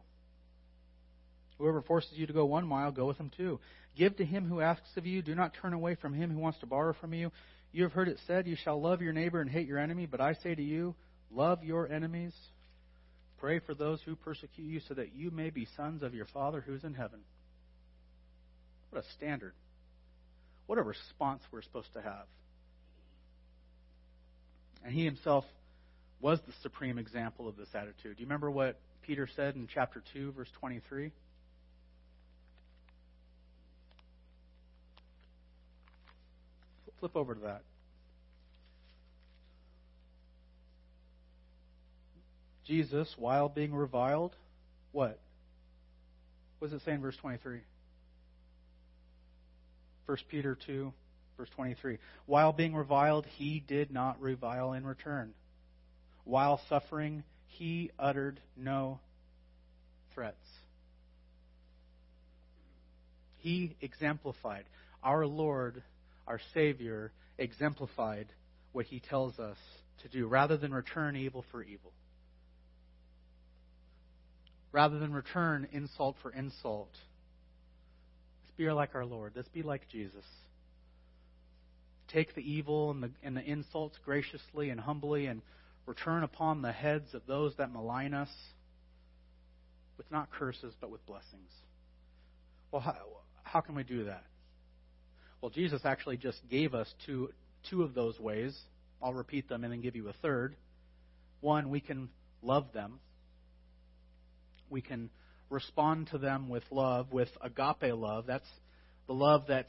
[1.58, 3.60] Whoever forces you to go one mile, go with him two.
[3.98, 5.20] Give to him who asks of you.
[5.20, 7.30] Do not turn away from him who wants to borrow from you.
[7.72, 10.06] You have heard it said, You shall love your neighbor and hate your enemy.
[10.06, 10.94] But I say to you,
[11.30, 12.32] love your enemies.
[13.36, 16.62] Pray for those who persecute you, so that you may be sons of your Father
[16.62, 17.20] who's in heaven.
[18.96, 19.52] What a standard.
[20.64, 22.24] What a response we're supposed to have.
[24.82, 25.44] And he himself
[26.22, 28.16] was the supreme example of this attitude.
[28.16, 31.12] Do you remember what Peter said in chapter 2, verse 23?
[36.98, 37.64] Flip over to that.
[42.66, 44.34] Jesus, while being reviled,
[44.92, 45.20] what?
[46.60, 47.60] What does it say in verse 23?
[50.06, 50.92] 1 Peter 2,
[51.36, 51.98] verse 23.
[52.26, 55.34] While being reviled, he did not revile in return.
[56.24, 59.00] While suffering, he uttered no
[60.14, 60.36] threats.
[63.38, 64.64] He exemplified.
[65.02, 65.82] Our Lord,
[66.26, 68.26] our Savior, exemplified
[68.72, 69.56] what He tells us
[70.02, 71.92] to do rather than return evil for evil.
[74.72, 76.90] Rather than return insult for insult.
[78.56, 79.32] Be like our Lord.
[79.36, 80.24] Let's be like Jesus.
[82.08, 85.42] Take the evil and the, and the insults graciously and humbly and
[85.84, 88.30] return upon the heads of those that malign us
[89.96, 91.50] with not curses, but with blessings.
[92.70, 92.94] Well, how,
[93.42, 94.24] how can we do that?
[95.40, 97.30] Well, Jesus actually just gave us two,
[97.70, 98.56] two of those ways.
[99.02, 100.56] I'll repeat them and then give you a third.
[101.40, 102.08] One, we can
[102.42, 103.00] love them.
[104.70, 105.10] We can
[105.50, 108.26] respond to them with love, with agape love.
[108.26, 108.48] That's
[109.06, 109.66] the love that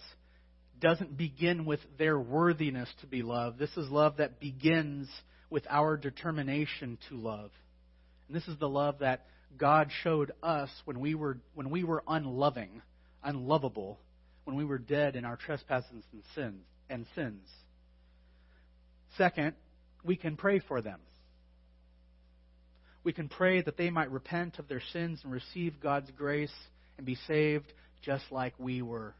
[0.79, 3.59] doesn't begin with their worthiness to be loved.
[3.59, 5.09] This is love that begins
[5.49, 7.51] with our determination to love.
[8.27, 9.25] And this is the love that
[9.57, 12.81] God showed us when we were when we were unloving,
[13.23, 13.99] unlovable,
[14.43, 17.47] when we were dead in our trespasses and sins and sins.
[19.17, 19.53] Second,
[20.03, 20.99] we can pray for them.
[23.03, 26.53] We can pray that they might repent of their sins and receive God's grace
[26.97, 29.13] and be saved just like we were.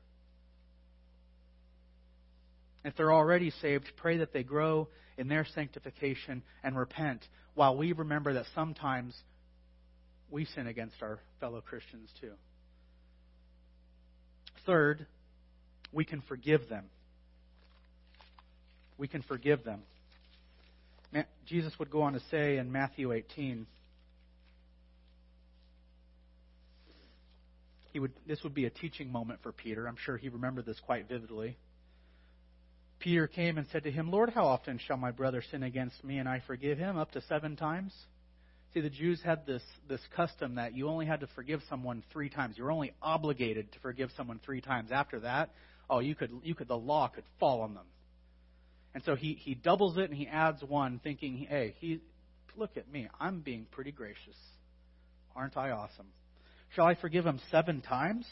[2.83, 4.87] If they're already saved, pray that they grow
[5.17, 7.21] in their sanctification and repent
[7.55, 9.15] while we remember that sometimes
[10.29, 12.33] we sin against our fellow Christians too.
[14.65, 15.05] Third,
[15.91, 16.85] we can forgive them.
[18.97, 19.81] We can forgive them.
[21.47, 23.65] Jesus would go on to say in Matthew 18,
[27.93, 29.87] he would, this would be a teaching moment for Peter.
[29.87, 31.57] I'm sure he remembered this quite vividly.
[32.99, 36.17] Peter came and said to him, Lord, how often shall my brother sin against me
[36.17, 36.97] and I forgive him?
[36.97, 37.93] Up to seven times?
[38.73, 42.29] See, the Jews had this, this custom that you only had to forgive someone three
[42.29, 42.57] times.
[42.57, 44.91] You were only obligated to forgive someone three times.
[44.91, 45.51] After that,
[45.89, 47.85] oh, you could, you could, the law could fall on them.
[48.97, 52.01] And so he, he doubles it and he adds one, thinking, hey, he,
[52.55, 53.07] look at me.
[53.19, 54.35] I'm being pretty gracious.
[55.35, 56.07] Aren't I awesome?
[56.75, 58.25] Shall I forgive him seven times?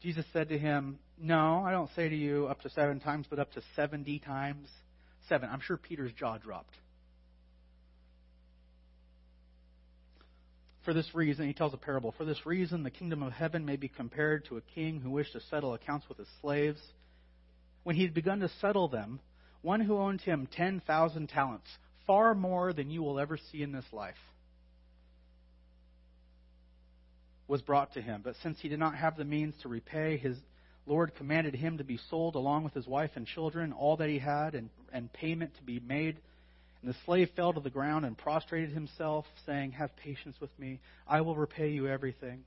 [0.00, 3.38] Jesus said to him, No, I don't say to you up to seven times, but
[3.38, 4.70] up to 70 times
[5.28, 5.50] seven.
[5.52, 6.72] I'm sure Peter's jaw dropped.
[10.86, 12.14] For this reason, he tells a parable.
[12.16, 15.34] For this reason, the kingdom of heaven may be compared to a king who wished
[15.34, 16.80] to settle accounts with his slaves.
[17.82, 19.20] When he had begun to settle them,
[19.64, 21.68] one who owned him 10,000 talents,
[22.06, 24.14] far more than you will ever see in this life,
[27.48, 28.20] was brought to him.
[28.22, 30.36] But since he did not have the means to repay, his
[30.86, 34.18] Lord commanded him to be sold along with his wife and children, all that he
[34.18, 36.18] had, and, and payment to be made
[36.84, 40.80] and the slave fell to the ground and prostrated himself, saying, Have patience with me.
[41.08, 42.44] I will repay you everything.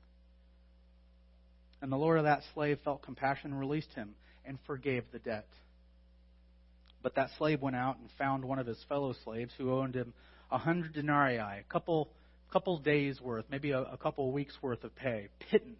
[1.81, 4.13] And the Lord of that slave felt compassion and released him
[4.45, 5.47] and forgave the debt.
[7.07, 10.13] But that slave went out and found one of his fellow slaves who owed him
[10.51, 12.09] a hundred denarii, a couple
[12.51, 15.77] couple days worth, maybe a, a couple weeks worth of pay, pittance,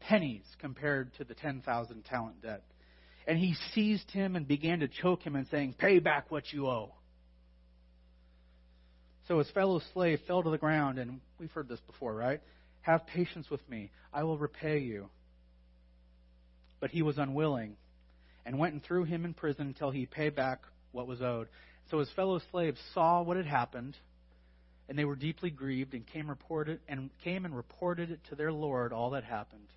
[0.00, 2.62] pennies compared to the ten thousand talent debt
[3.26, 6.66] and he seized him and began to choke him and saying, Pay back what you
[6.66, 6.94] owe.
[9.28, 12.40] So his fellow slave fell to the ground, and we've heard this before, right?
[12.80, 13.90] Have patience with me.
[14.10, 15.10] I will repay you.
[16.80, 17.76] But he was unwilling
[18.44, 20.60] and went and threw him in prison until he paid back
[20.92, 21.48] what was owed.
[21.90, 23.96] So his fellow slaves saw what had happened,
[24.88, 28.52] and they were deeply grieved and came reported and came and reported it to their
[28.52, 29.68] lord all that happened.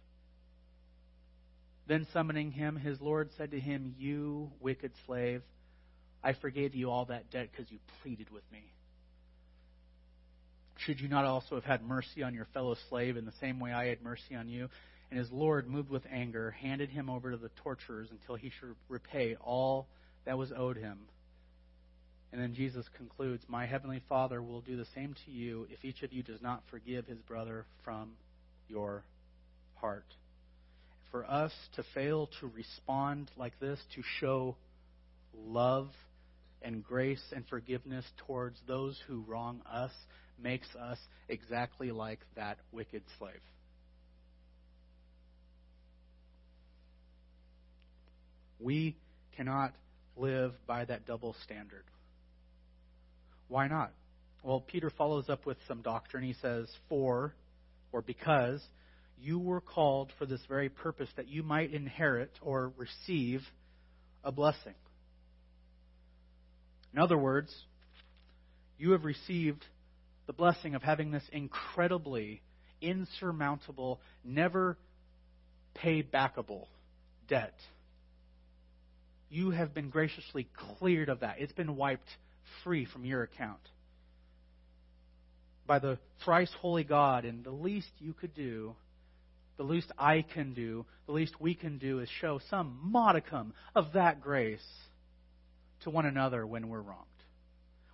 [1.88, 5.41] Then summoning him, his Lord said to him, You wicked slave,
[6.23, 8.63] I forgave you all that debt because you pleaded with me.
[10.78, 13.71] Should you not also have had mercy on your fellow slave in the same way
[13.71, 14.69] I had mercy on you?
[15.13, 18.76] And his Lord, moved with anger, handed him over to the torturers until he should
[18.89, 19.86] repay all
[20.26, 21.02] that was owed him.
[22.32, 26.02] And then Jesus concludes, My heavenly Father will do the same to you if each
[26.02, 28.13] of you does not forgive his brother from
[28.67, 29.04] your
[29.76, 30.08] heart
[31.12, 34.56] for us to fail to respond like this, to show
[35.35, 35.90] love
[36.63, 39.92] and grace and forgiveness towards those who wrong us,
[40.42, 40.98] makes us
[41.29, 43.35] exactly like that wicked slave.
[48.63, 48.95] We
[49.35, 49.73] cannot
[50.15, 51.83] live by that double standard.
[53.49, 53.91] Why not?
[54.43, 56.23] Well, Peter follows up with some doctrine.
[56.23, 57.33] He says, For,
[57.91, 58.63] or because,
[59.19, 63.41] you were called for this very purpose, that you might inherit or receive
[64.23, 64.73] a blessing.
[66.93, 67.53] In other words,
[68.77, 69.65] you have received
[70.27, 72.41] the blessing of having this incredibly
[72.81, 74.77] insurmountable, never
[75.73, 76.67] pay backable
[77.27, 77.55] debt.
[79.34, 81.38] You have been graciously cleared of that.
[81.40, 82.08] It's been wiped
[82.63, 83.67] free from your account.
[85.65, 88.75] By the thrice holy God, and the least you could do,
[89.58, 93.94] the least I can do, the least we can do is show some modicum of
[93.94, 94.62] that grace
[95.81, 97.08] to one another when we're wronged.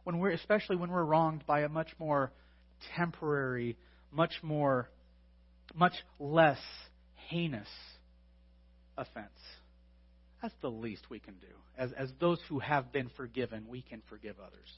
[0.04, 2.34] When we're, especially when we're wronged by a much more
[2.98, 3.78] temporary,
[4.12, 4.90] much more,
[5.74, 6.60] much less
[7.30, 7.70] heinous
[8.98, 9.30] offense.
[10.42, 11.48] That's the least we can do.
[11.78, 14.74] As, as those who have been forgiven, we can forgive others.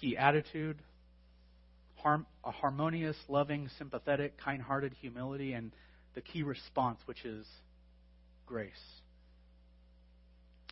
[0.00, 0.78] Key attitude
[2.02, 5.72] harm, a harmonious, loving, sympathetic, kind hearted humility, and
[6.14, 7.46] the key response, which is
[8.46, 8.70] grace.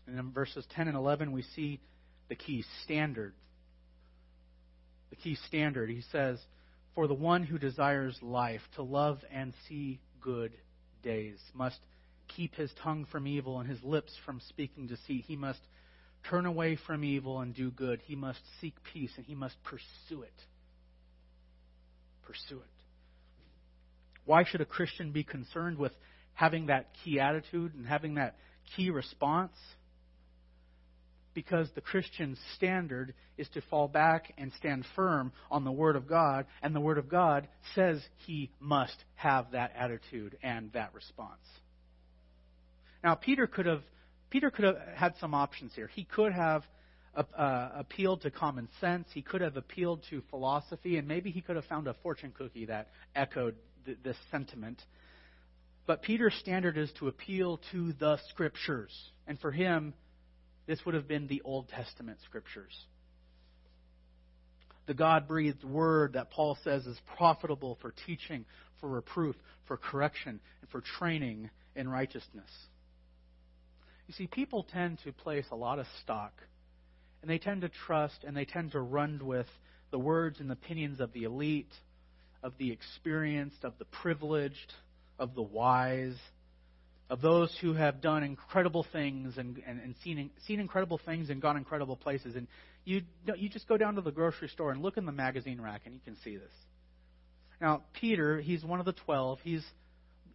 [0.06, 1.80] And in verses 10 and 11, we see
[2.28, 3.34] the key standard.
[5.10, 5.90] The key standard.
[5.90, 6.38] He says,
[6.94, 10.52] For the one who desires life, to love and see good
[11.02, 11.78] days, must
[12.28, 15.24] keep his tongue from evil and his lips from speaking deceit.
[15.26, 15.60] He must
[16.28, 18.00] turn away from evil and do good.
[18.04, 20.32] He must seek peace and he must pursue it.
[22.26, 22.84] Pursue it.
[24.24, 25.92] Why should a Christian be concerned with
[26.34, 28.36] having that key attitude and having that
[28.76, 29.52] key response?
[31.38, 36.08] Because the Christian standard is to fall back and stand firm on the Word of
[36.08, 41.46] God, and the Word of God says he must have that attitude and that response.
[43.04, 43.82] Now, Peter could have
[44.30, 45.86] Peter could have had some options here.
[45.86, 46.64] He could have
[47.14, 49.06] uh, appealed to common sense.
[49.14, 52.66] He could have appealed to philosophy, and maybe he could have found a fortune cookie
[52.66, 53.54] that echoed
[53.86, 54.82] th- this sentiment.
[55.86, 58.92] But Peter's standard is to appeal to the Scriptures,
[59.28, 59.94] and for him,
[60.68, 62.76] this would have been the Old Testament scriptures.
[64.86, 68.44] The God breathed word that Paul says is profitable for teaching,
[68.78, 69.34] for reproof,
[69.66, 72.50] for correction, and for training in righteousness.
[74.06, 76.32] You see, people tend to place a lot of stock,
[77.22, 79.46] and they tend to trust and they tend to run with
[79.90, 81.72] the words and opinions of the elite,
[82.42, 84.74] of the experienced, of the privileged,
[85.18, 86.16] of the wise,
[87.10, 91.40] of those who have done incredible things and, and, and seen, seen incredible things and
[91.40, 92.36] gone incredible places.
[92.36, 92.46] And
[92.84, 93.00] you,
[93.36, 95.94] you just go down to the grocery store and look in the magazine rack and
[95.94, 96.52] you can see this.
[97.60, 99.38] Now, Peter, he's one of the twelve.
[99.42, 99.64] He's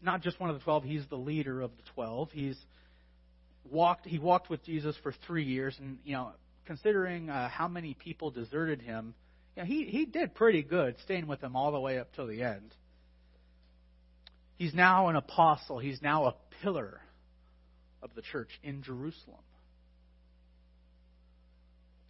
[0.02, 2.30] not just one of the twelve, he's the leader of the twelve.
[2.32, 2.58] He's
[3.70, 5.76] walked, he walked with Jesus for three years.
[5.80, 6.32] And, you know,
[6.66, 9.14] considering uh, how many people deserted him,
[9.56, 12.28] you know, he, he did pretty good staying with them all the way up till
[12.28, 12.74] the end.
[14.58, 15.80] He's now an apostle.
[15.80, 17.02] He's now a pillar
[18.02, 19.42] of the church in Jerusalem.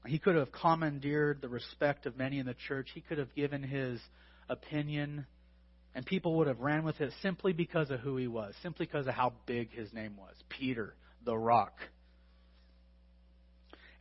[0.06, 2.90] He could have commandeered the respect of many in the church.
[2.94, 4.02] He could have given his
[4.50, 5.26] opinion,
[5.96, 9.08] and people would have ran with it simply because of who he was, simply because
[9.08, 11.74] of how big his name was Peter, the rock.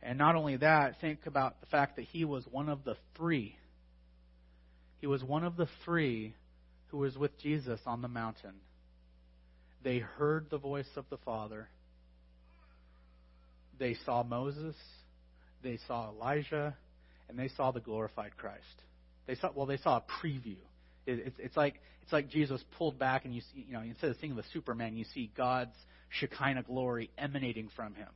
[0.01, 3.57] And not only that, think about the fact that he was one of the three.
[4.99, 6.33] He was one of the three
[6.93, 8.53] who was with Jesus on the mountain.
[9.83, 11.67] They heard the voice of the Father.
[13.79, 14.75] They saw Moses.
[15.63, 16.77] They saw Elijah.
[17.27, 18.61] And they saw the glorified Christ.
[19.25, 20.57] They saw, well, they saw a preview.
[21.07, 24.11] It, it's, it's like it's like Jesus pulled back, and you see, you know, instead
[24.11, 25.75] of seeing the Superman, you see God's
[26.19, 28.09] Shekinah glory emanating from him.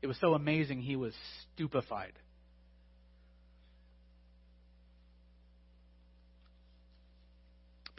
[0.00, 1.14] It was so amazing, he was
[1.54, 2.14] stupefied.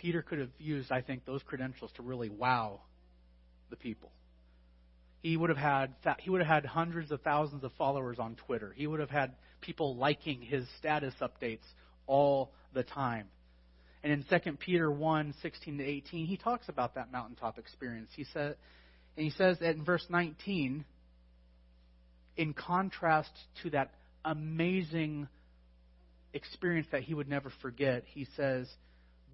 [0.04, 2.82] Peter could have used, I think, those credentials to really wow
[3.70, 4.12] the people.
[5.22, 8.74] He would have had he would have had hundreds of thousands of followers on Twitter.
[8.76, 9.32] He would have had
[9.62, 11.64] people liking his status updates
[12.06, 13.28] all the time.
[14.04, 18.10] And in 2 Peter 1, 16 to 18, he talks about that mountaintop experience.
[18.14, 18.58] He said,
[19.16, 20.84] and he says that in verse 19,
[22.36, 23.32] in contrast
[23.62, 23.94] to that
[24.26, 25.30] amazing
[26.34, 28.68] experience that he would never forget, he says,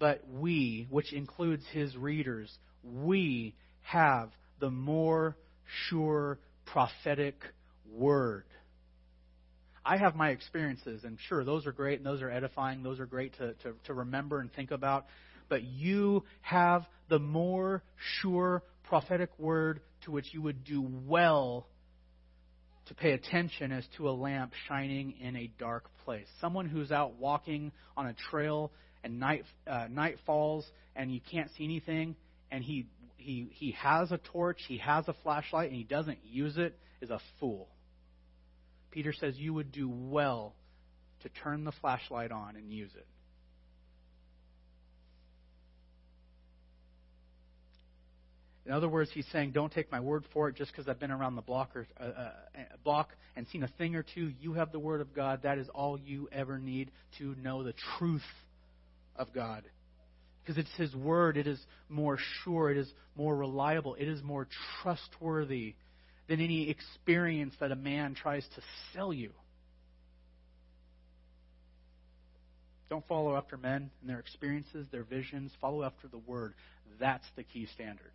[0.00, 2.50] but we, which includes his readers,
[2.82, 5.36] we have the more
[5.88, 7.36] sure prophetic
[7.92, 8.44] word.
[9.84, 12.82] I have my experiences, and sure, those are great and those are edifying.
[12.82, 15.06] Those are great to, to, to remember and think about.
[15.48, 17.82] But you have the more
[18.20, 21.66] sure prophetic word to which you would do well
[22.86, 26.26] to pay attention as to a lamp shining in a dark place.
[26.40, 28.72] Someone who's out walking on a trail
[29.04, 30.64] and night uh, night falls
[30.96, 32.16] and you can't see anything
[32.50, 32.86] and he
[33.16, 37.10] he he has a torch, he has a flashlight and he doesn't use it is
[37.10, 37.68] a fool.
[38.90, 40.54] Peter says you would do well
[41.22, 43.06] to turn the flashlight on and use it.
[48.66, 51.10] In other words, he's saying, don't take my word for it just because I've been
[51.10, 52.08] around the block, or, uh, uh,
[52.54, 54.32] uh, block and seen a thing or two.
[54.40, 55.40] You have the Word of God.
[55.42, 58.22] That is all you ever need to know the truth
[59.20, 59.62] of God.
[60.42, 61.36] Because it's his word.
[61.36, 62.70] It is more sure.
[62.70, 63.94] It is more reliable.
[63.94, 64.48] It is more
[64.82, 65.74] trustworthy
[66.28, 68.62] than any experience that a man tries to
[68.92, 69.30] sell you.
[72.88, 75.52] Don't follow after men and their experiences, their visions.
[75.60, 76.54] Follow after the Word.
[76.98, 78.10] That's the key standard.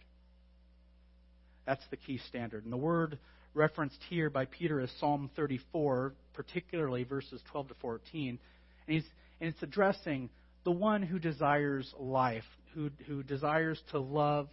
[1.66, 2.64] That's the key standard.
[2.64, 3.18] And the word
[3.53, 8.39] referenced here by Peter is Psalm 34, particularly verses 12 to 14.
[8.88, 9.03] And,
[9.41, 10.30] and it's addressing
[10.66, 12.43] the one who desires life,
[12.74, 14.49] who, who desires to love,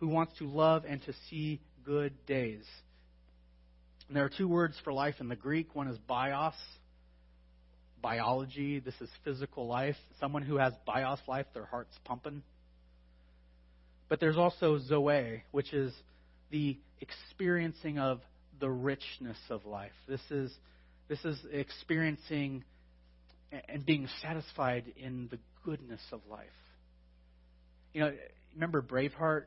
[0.00, 2.64] who wants to love and to see good days.
[4.08, 5.74] And there are two words for life in the Greek.
[5.74, 6.54] One is bios,
[8.02, 8.80] biology.
[8.80, 9.96] This is physical life.
[10.20, 12.42] Someone who has bios life, their heart's pumping.
[14.08, 15.94] But there's also Zoe, which is
[16.50, 18.20] the experiencing of
[18.60, 19.92] the richness of life.
[20.08, 20.52] This is,
[21.08, 22.64] this is experiencing
[23.68, 26.46] and being satisfied in the goodness of life.
[27.92, 28.12] You know,
[28.54, 29.44] remember Braveheart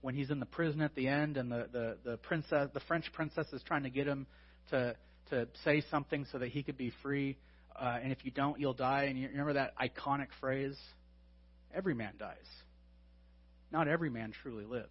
[0.00, 3.04] when he's in the prison at the end and the, the, the princess the French
[3.12, 4.26] princess is trying to get him
[4.70, 4.96] to
[5.28, 7.36] to say something so that he could be free
[7.78, 10.76] uh, and if you don't you'll die and you remember that iconic phrase
[11.74, 12.36] every man dies
[13.72, 14.88] not every man truly lives.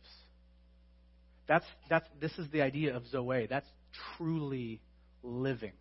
[1.47, 3.47] That's, that's, this is the idea of Zoe.
[3.49, 3.67] That's
[4.17, 4.79] truly
[5.23, 5.73] living.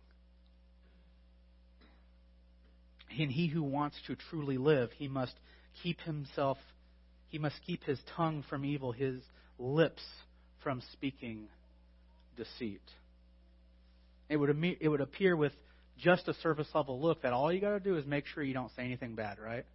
[3.17, 5.33] And he who wants to truly live, he must
[5.81, 6.57] keep himself,
[7.27, 9.21] he must keep his tongue from evil, his
[9.57, 10.03] lips
[10.63, 11.47] from speaking
[12.37, 12.81] deceit.
[14.29, 15.53] It would, it would appear with
[15.97, 18.53] just a surface level look that all you got to do is make sure you
[18.53, 19.65] don't say anything bad, right?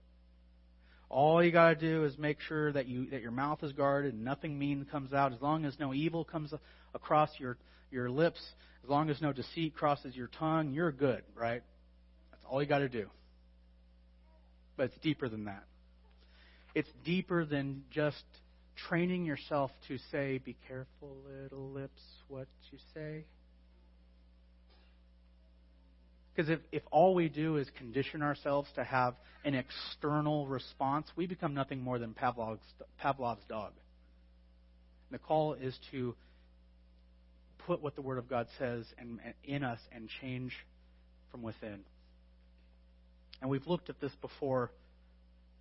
[1.10, 4.14] All you got to do is make sure that you that your mouth is guarded
[4.14, 5.32] and nothing mean comes out.
[5.32, 6.52] As long as no evil comes
[6.94, 7.56] across your
[7.90, 8.40] your lips,
[8.82, 11.62] as long as no deceit crosses your tongue, you're good, right?
[12.32, 13.06] That's all you got to do.
[14.76, 15.64] But it's deeper than that.
[16.74, 18.24] It's deeper than just
[18.88, 23.24] training yourself to say, "Be careful, little lips, what you say."
[26.34, 29.14] Because if, if all we do is condition ourselves to have
[29.44, 32.60] an external response, we become nothing more than Pavlov's,
[32.98, 33.72] Pavlov's dog.
[35.10, 36.16] the call is to
[37.66, 40.52] put what the Word of God says in, in us and change
[41.30, 41.84] from within.
[43.44, 44.70] And we've looked at this before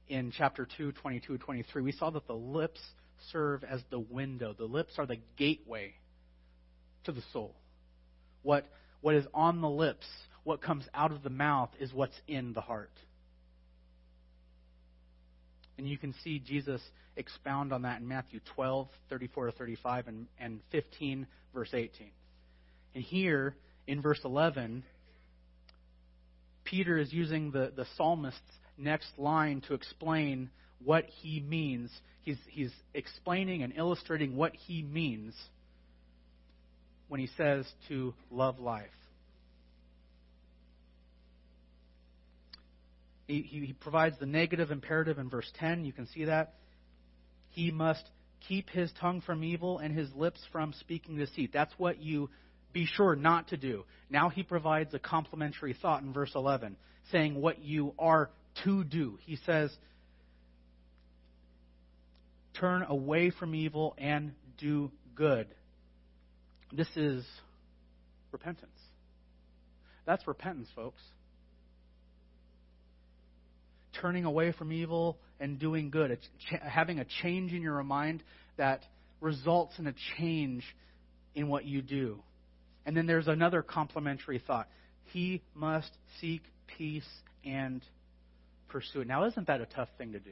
[0.07, 1.81] in chapter 2, 22, 23.
[1.81, 2.79] We saw that the lips
[3.34, 4.55] serve as the window.
[4.57, 5.93] The lips are the gateway
[7.03, 7.53] to the soul.
[8.41, 8.65] What,
[9.01, 10.05] what is on the lips
[10.45, 12.97] what comes out of the mouth is what's in the heart.
[15.77, 16.79] And you can see Jesus
[17.17, 22.11] expound on that in Matthew 12, 34 to 35, and, and 15, verse 18.
[22.95, 23.57] And here,
[23.88, 24.86] in verse 11,
[26.64, 28.39] Peter is using the, the psalmist's
[28.78, 30.49] next line to explain
[30.84, 31.89] what he means.
[32.24, 35.36] He's, he's explaining and illustrating what he means
[37.07, 38.88] when he says to love life.
[43.28, 45.86] He, he provides the negative imperative in verse 10.
[45.86, 46.55] You can see that.
[47.49, 48.03] He must
[48.47, 51.51] keep his tongue from evil and his lips from speaking deceit.
[51.53, 52.30] That's what you
[52.74, 53.86] be sure not to do.
[54.09, 56.76] Now he provides a complementary thought in verse 11,
[57.11, 58.30] saying what you are
[58.63, 59.17] to do.
[59.26, 59.71] He says,
[62.59, 65.47] Turn away from evil and do good.
[66.71, 67.26] This is
[68.32, 68.69] repentance.
[70.05, 71.01] That's repentance, folks
[74.01, 76.17] turning away from evil and doing good,
[76.61, 78.24] having a change in your mind
[78.57, 78.84] that
[79.21, 80.63] results in a change
[81.36, 82.19] in what you do.
[82.86, 84.67] And then there's another complementary thought.
[85.05, 86.41] He must seek
[86.77, 87.07] peace
[87.45, 87.81] and
[88.69, 89.07] pursue it.
[89.07, 90.31] Now, isn't that a tough thing to do?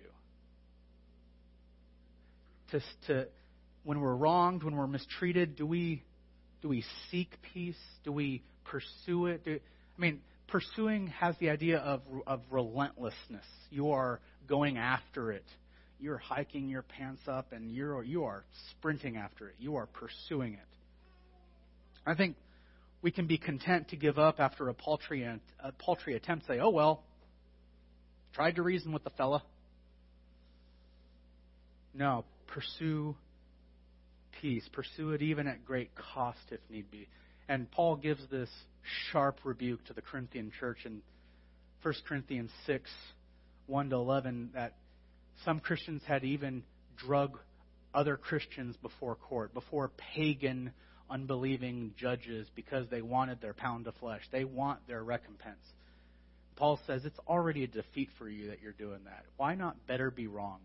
[2.71, 3.27] To, to
[3.83, 6.03] when we're wronged, when we're mistreated, do we
[6.61, 7.79] do we seek peace?
[8.03, 9.43] Do we pursue it?
[9.43, 9.59] Do,
[9.97, 13.45] I mean, pursuing has the idea of, of relentlessness.
[13.71, 15.45] You are going after it.
[15.99, 19.55] You're hiking your pants up and you're, you are sprinting after it.
[19.59, 20.59] You are pursuing it.
[22.05, 22.35] I think
[23.01, 26.69] we can be content to give up after a paltry, a paltry attempt, say, oh,
[26.69, 27.03] well,
[28.33, 29.43] tried to reason with the fella.
[31.93, 33.15] No, pursue
[34.41, 34.67] peace.
[34.71, 37.07] Pursue it even at great cost if need be.
[37.47, 38.49] And Paul gives this
[39.11, 41.01] sharp rebuke to the Corinthian church in
[41.81, 42.89] 1 Corinthians 6
[43.67, 44.75] 1 to 11 that
[45.45, 46.63] some Christians had even
[46.97, 47.37] drug
[47.93, 50.71] other Christians before court, before pagan,
[51.11, 54.21] unbelieving judges, because they wanted their pound of flesh.
[54.31, 55.59] They want their recompense.
[56.55, 59.25] Paul says it's already a defeat for you that you're doing that.
[59.37, 60.61] Why not better be wronged?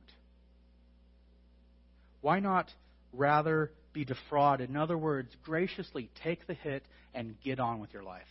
[2.21, 2.71] Why not
[3.13, 4.71] rather be defrauded?
[4.71, 6.85] In other words, graciously take the hit
[7.15, 8.23] and get on with your life.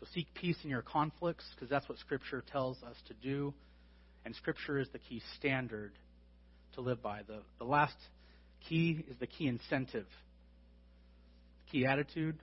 [0.00, 3.52] So seek peace in your conflicts, because that's what Scripture tells us to do.
[4.24, 5.92] And Scripture is the key standard
[6.74, 7.22] to live by.
[7.26, 7.96] The, the last
[8.68, 10.06] key is the key incentive,
[11.70, 12.38] key attitude,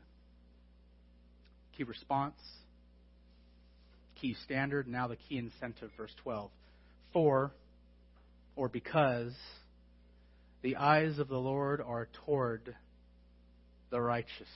[1.78, 2.40] key response,
[4.20, 6.50] key standard, now the key incentive, verse 12.
[7.14, 7.52] For,
[8.56, 9.34] or because,
[10.62, 12.76] the eyes of the Lord are toward
[13.90, 14.48] the righteous.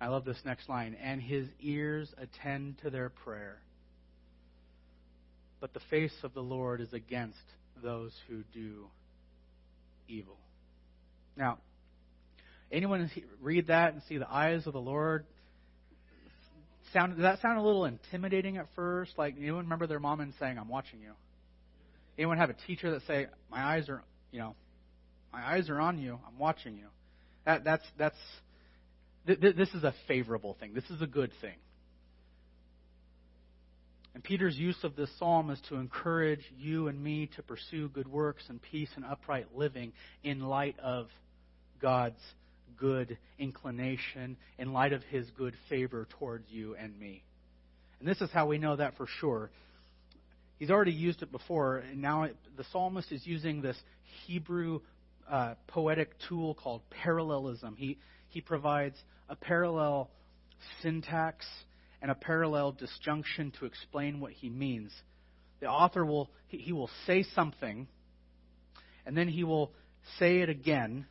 [0.00, 0.96] I love this next line.
[1.02, 3.58] And his ears attend to their prayer.
[5.60, 7.38] But the face of the Lord is against
[7.82, 8.86] those who do
[10.08, 10.38] evil.
[11.36, 11.58] Now,
[12.70, 15.24] anyone read that and see the eyes of the Lord?
[16.92, 19.12] Sound, does that sound a little intimidating at first?
[19.18, 21.12] Like anyone remember their mom and saying, "I'm watching you."
[22.16, 24.54] Anyone have a teacher that say, "My eyes are, you know,
[25.32, 26.20] my eyes are on you.
[26.26, 26.86] I'm watching you."
[27.46, 28.16] That, that's that's
[29.26, 30.72] th- th- this is a favorable thing.
[30.72, 31.56] This is a good thing.
[34.14, 38.06] And Peter's use of this psalm is to encourage you and me to pursue good
[38.06, 39.92] works and peace and upright living
[40.22, 41.08] in light of
[41.82, 42.20] God's
[42.78, 47.24] good inclination, in light of his good favor towards you and me.
[47.98, 49.50] And this is how we know that for sure.
[50.58, 53.76] He's already used it before, and now the psalmist is using this
[54.26, 54.80] Hebrew
[55.28, 57.74] uh, poetic tool called parallelism.
[57.76, 57.98] He,
[58.28, 58.96] he provides
[59.28, 60.08] a parallel
[60.82, 61.44] syntax
[62.04, 64.92] and a parallel disjunction to explain what he means.
[65.60, 67.88] The author will he, will say something,
[69.06, 69.72] and then he will
[70.18, 71.06] say it again,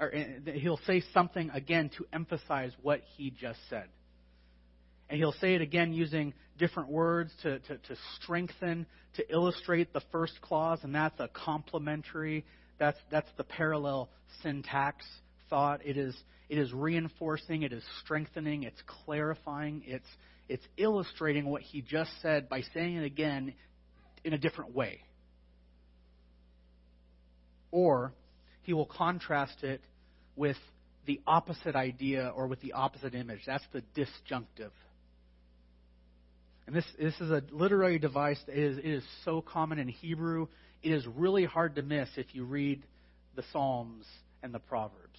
[0.00, 3.88] or uh, he'll say something again to emphasize what he just said.
[5.10, 10.00] And he'll say it again using different words to, to, to strengthen, to illustrate the
[10.10, 12.46] first clause, and that's a complementary,
[12.78, 14.08] that's, that's the parallel
[14.42, 15.04] syntax
[15.52, 15.84] thought.
[15.84, 16.16] It is,
[16.48, 20.06] it is reinforcing, it is strengthening, it's clarifying, it's,
[20.48, 23.52] it's illustrating what he just said by saying it again
[24.24, 25.02] in a different way.
[27.70, 28.14] Or
[28.62, 29.82] he will contrast it
[30.36, 30.56] with
[31.04, 33.40] the opposite idea or with the opposite image.
[33.46, 34.72] That's the disjunctive.
[36.66, 40.46] And this, this is a literary device that is, it is so common in Hebrew.
[40.82, 42.82] It is really hard to miss if you read
[43.34, 44.06] the Psalms
[44.42, 45.18] and the Proverbs.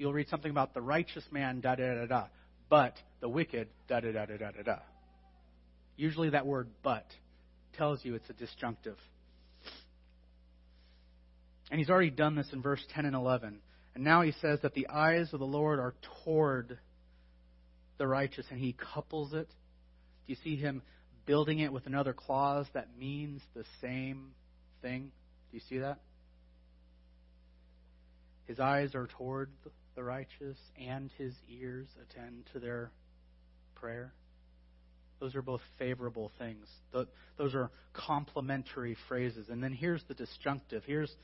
[0.00, 2.24] You'll read something about the righteous man, da da da da,
[2.70, 4.78] but the wicked, da da da da da da da.
[5.98, 7.04] Usually that word but
[7.76, 8.96] tells you it's a disjunctive.
[11.70, 13.58] And he's already done this in verse 10 and 11.
[13.94, 15.92] And now he says that the eyes of the Lord are
[16.24, 16.78] toward
[17.98, 19.48] the righteous, and he couples it.
[19.48, 20.80] Do you see him
[21.26, 24.30] building it with another clause that means the same
[24.80, 25.12] thing?
[25.50, 25.98] Do you see that?
[28.46, 29.50] His eyes are toward
[30.00, 30.56] the righteous,
[30.88, 32.90] and his ears attend to their
[33.74, 34.14] prayer.
[35.20, 36.66] Those are both favorable things.
[37.36, 39.50] Those are complementary phrases.
[39.50, 40.84] And then here's the disjunctive.
[40.86, 41.14] Here's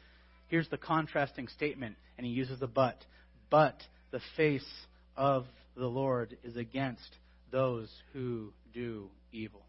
[0.48, 3.04] Here's the contrasting statement, and he uses a but.
[3.50, 4.68] But the face
[5.16, 5.46] of
[5.76, 7.16] the Lord is against
[7.50, 9.64] those who do evil.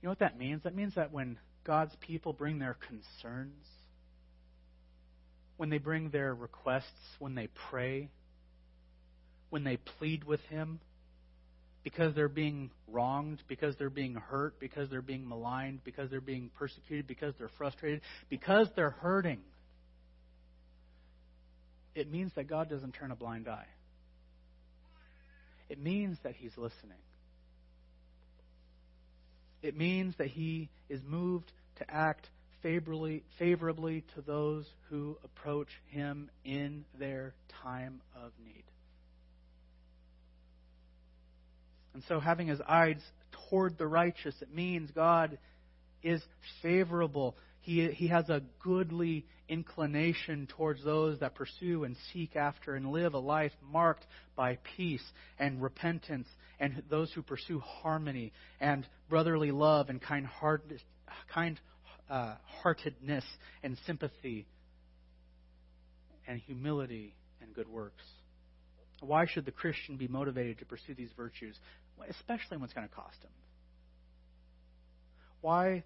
[0.00, 0.62] You know what that means?
[0.62, 3.66] That means that when God's people bring their concerns,
[5.60, 6.86] when they bring their requests,
[7.18, 8.08] when they pray,
[9.50, 10.80] when they plead with Him,
[11.84, 16.48] because they're being wronged, because they're being hurt, because they're being maligned, because they're being
[16.58, 18.00] persecuted, because they're frustrated,
[18.30, 19.40] because they're hurting,
[21.94, 23.68] it means that God doesn't turn a blind eye.
[25.68, 27.02] It means that He's listening.
[29.62, 32.30] It means that He is moved to act
[32.62, 38.64] favorably, favorably to those who approach Him in their time of need.
[41.94, 43.00] And so, having his eyes
[43.48, 45.38] toward the righteous, it means God
[46.02, 46.22] is
[46.62, 47.36] favorable.
[47.62, 53.14] He, he has a goodly inclination towards those that pursue and seek after and live
[53.14, 54.06] a life marked
[54.36, 55.04] by peace
[55.38, 60.82] and repentance, and those who pursue harmony and brotherly love and kind heartedness
[61.32, 61.60] kind,
[62.10, 63.24] uh, heartedness
[63.62, 64.46] and sympathy
[66.26, 68.04] and humility and good works.
[69.00, 71.56] Why should the Christian be motivated to pursue these virtues?
[72.08, 73.30] especially when it's going to cost him?
[75.40, 75.84] Why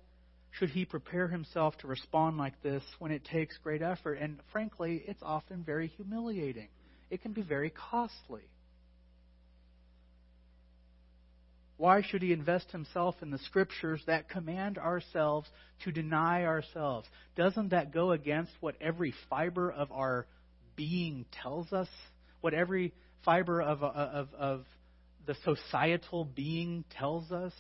[0.53, 4.15] should he prepare himself to respond like this when it takes great effort?
[4.15, 6.69] And frankly, it's often very humiliating.
[7.11, 8.43] It can be very costly.
[11.77, 15.49] Why should he invest himself in the scriptures that command ourselves
[15.85, 17.09] to deny ourselves?
[17.37, 20.27] Doesn't that go against what every fiber of our
[20.77, 21.89] being tells us?
[22.41, 22.93] What every
[23.25, 24.65] fiber of, uh, of, of
[25.27, 27.53] the societal being tells us?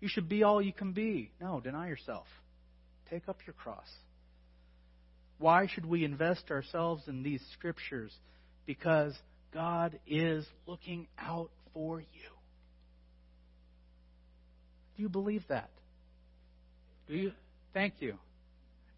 [0.00, 1.32] You should be all you can be.
[1.40, 2.26] No, deny yourself.
[3.10, 3.88] Take up your cross.
[5.38, 8.12] Why should we invest ourselves in these scriptures?
[8.64, 9.14] Because
[9.52, 12.31] God is looking out for you.
[14.96, 15.70] Do you believe that?
[17.08, 17.32] Do you?
[17.72, 18.16] Thank you.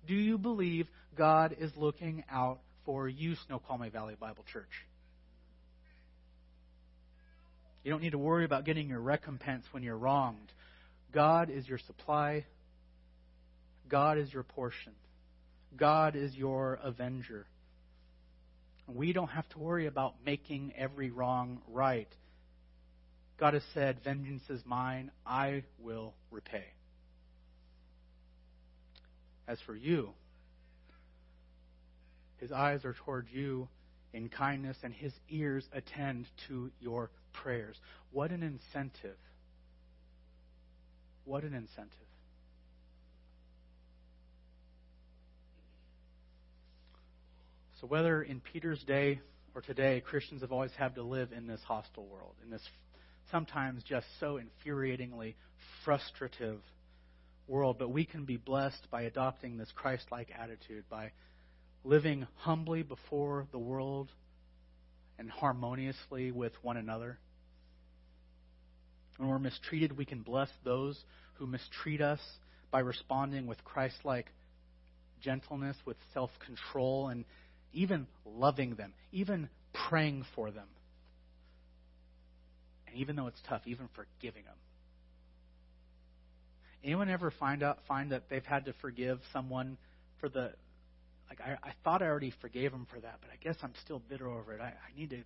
[0.06, 4.68] Do you believe God is looking out for you, Snoqualmie Valley Bible Church?
[7.84, 10.52] You don't need to worry about getting your recompense when you're wronged.
[11.12, 12.44] God is your supply.
[13.88, 14.92] God is your portion.
[15.76, 17.46] God is your avenger.
[18.86, 22.08] We don't have to worry about making every wrong right.
[23.38, 26.66] God has said, Vengeance is mine, I will repay.
[29.46, 30.10] As for you,
[32.38, 33.68] his eyes are toward you
[34.12, 37.76] in kindness, and his ears attend to your prayers.
[38.12, 39.16] What an incentive
[41.24, 41.90] what an incentive.
[47.80, 49.20] So, whether in Peter's day
[49.54, 52.62] or today, Christians have always had to live in this hostile world, in this
[53.30, 55.34] sometimes just so infuriatingly
[55.84, 56.60] frustrative
[57.46, 57.76] world.
[57.78, 61.12] But we can be blessed by adopting this Christ like attitude, by
[61.84, 64.10] living humbly before the world
[65.18, 67.18] and harmoniously with one another.
[69.16, 70.98] When we're mistreated, we can bless those
[71.34, 72.20] who mistreat us
[72.70, 74.26] by responding with Christ like
[75.20, 77.24] gentleness, with self control, and
[77.72, 79.48] even loving them, even
[79.88, 80.66] praying for them.
[82.94, 84.54] And even though it's tough, even forgiving them.
[86.84, 89.78] Anyone ever find out find that they've had to forgive someone
[90.20, 90.52] for the
[91.28, 94.00] like I, I thought I already forgave them for that, but I guess I'm still
[94.08, 94.60] bitter over it.
[94.60, 95.22] I, I need to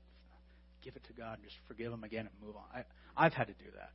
[0.82, 2.62] give it to God and just forgive them again and move on.
[2.72, 3.90] I, I've had to do that.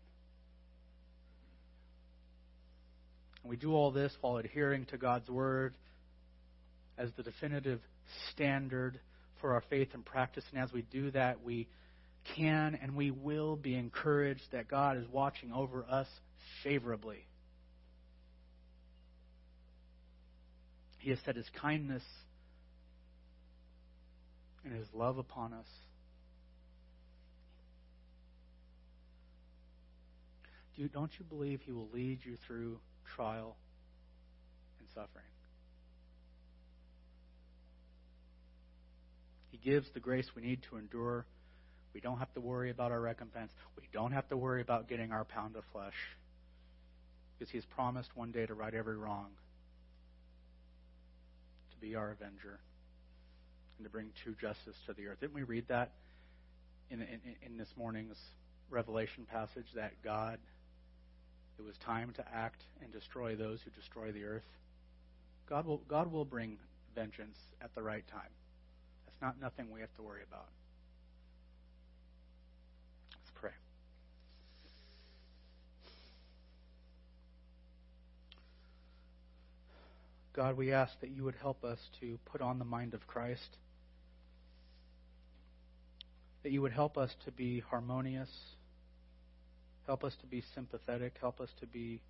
[3.42, 5.74] And we do all this while adhering to God's Word
[6.96, 7.82] as the definitive
[8.32, 9.00] standard
[9.42, 10.44] for our faith and practice.
[10.54, 11.68] And as we do that, we
[12.36, 16.08] can and we will be encouraged that God is watching over us
[16.64, 17.26] favorably.
[21.00, 22.04] He has set his kindness
[24.64, 25.68] and his love upon us.
[30.76, 32.80] Do, don't you believe He will lead you through
[33.16, 33.56] trial
[34.80, 35.26] and suffering?
[39.52, 41.26] He gives the grace we need to endure.
[41.94, 43.52] We don't have to worry about our recompense.
[43.78, 45.94] We don't have to worry about getting our pound of flesh.
[47.38, 49.28] Because He has promised one day to right every wrong,
[51.72, 52.60] to be our avenger,
[53.78, 55.20] and to bring true justice to the earth.
[55.20, 55.92] Didn't we read that
[56.90, 58.18] in, in, in this morning's
[58.70, 60.40] Revelation passage that God
[61.58, 64.46] it was time to act and destroy those who destroy the earth.
[65.48, 66.58] God will, God will bring
[66.96, 68.22] vengeance at the right time.
[69.06, 70.48] That's not nothing we have to worry about.
[73.12, 73.52] Let's pray.
[80.36, 83.58] God, we ask that you would help us to put on the mind of Christ,
[86.44, 88.30] that you would help us to be harmonious
[89.86, 91.14] Help us to be sympathetic.
[91.20, 92.02] Help us to be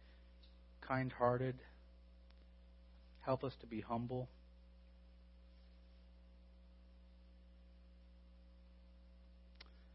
[0.82, 1.56] kind hearted.
[3.22, 4.30] Help us to be humble.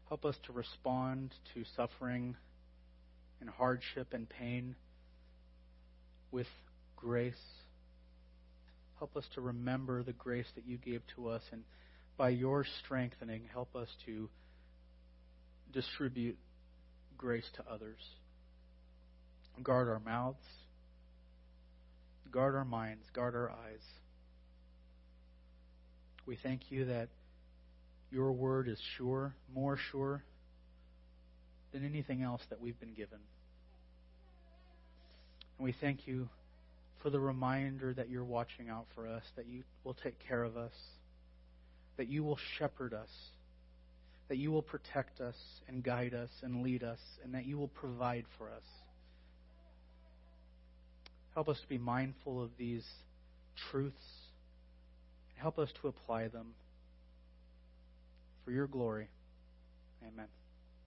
[0.09, 2.35] Help us to respond to suffering
[3.39, 4.75] and hardship and pain
[6.31, 6.47] with
[6.97, 7.33] grace.
[8.99, 11.63] Help us to remember the grace that you gave to us, and
[12.17, 14.29] by your strengthening, help us to
[15.71, 16.37] distribute
[17.17, 17.99] grace to others.
[19.63, 20.45] Guard our mouths,
[22.31, 23.83] guard our minds, guard our eyes.
[26.25, 27.09] We thank you that
[28.11, 30.23] your word is sure, more sure
[31.71, 33.19] than anything else that we've been given.
[35.57, 36.29] And we thank you
[37.01, 40.57] for the reminder that you're watching out for us, that you will take care of
[40.57, 40.73] us,
[41.97, 43.09] that you will shepherd us
[44.29, 45.35] that you will protect us
[45.67, 48.63] and guide us and lead us, and that you will provide for us.
[51.33, 52.85] Help us to be mindful of these
[53.71, 53.97] truths.
[55.35, 56.53] Help us to apply them
[58.45, 59.07] for your glory.
[60.07, 60.38] Amen.